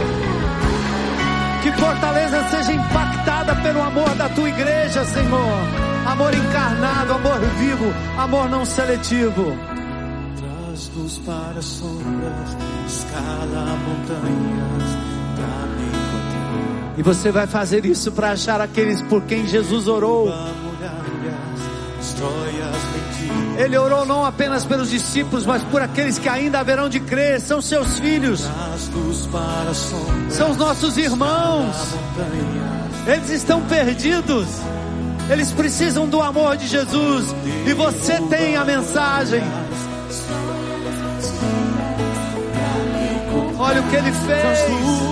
[1.62, 5.58] Que Fortaleza seja impactada pelo amor da tua igreja, Senhor.
[6.06, 9.56] Amor encarnado, amor vivo, amor não seletivo.
[10.36, 12.56] Traz luz para sombras,
[12.86, 14.90] escala montanhas
[15.36, 15.90] pra me.
[16.98, 20.26] E você vai fazer isso para achar aqueles por quem Jesus orou.
[20.26, 21.60] Muralhas,
[21.98, 22.62] destrói
[23.60, 27.60] ele orou não apenas pelos discípulos, mas por aqueles que ainda haverão de crer, são
[27.60, 28.42] seus filhos,
[30.30, 31.76] são os nossos irmãos.
[33.06, 34.48] Eles estão perdidos.
[35.28, 37.26] Eles precisam do amor de Jesus.
[37.66, 39.42] E você tem a mensagem.
[43.58, 45.09] Olha o que ele fez.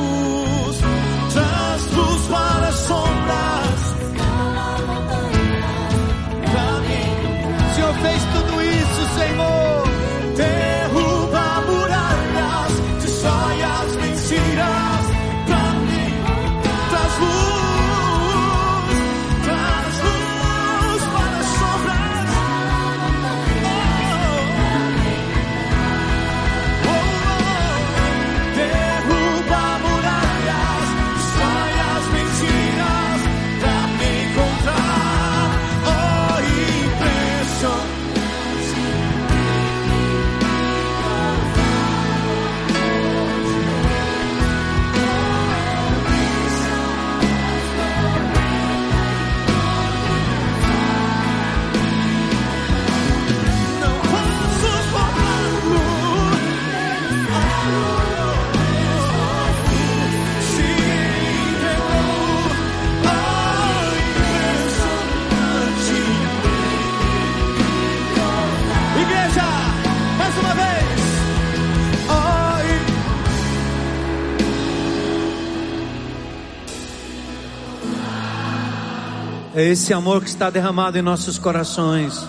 [79.59, 82.25] É esse amor que está derramado em nossos corações.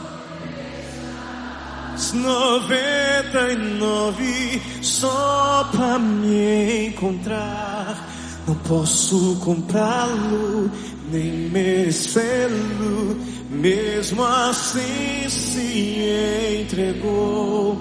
[2.12, 8.04] 99 só pra me encontrar.
[8.48, 10.72] Não posso comprá-lo,
[11.12, 13.16] nem merecê-lo.
[13.52, 17.80] Mesmo assim se entregou.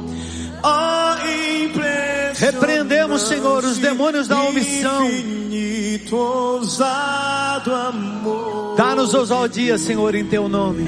[2.39, 5.09] Repreendemos, Senhor, os demônios da omissão.
[8.77, 10.87] Dá-nos ousadia, Senhor, em teu nome.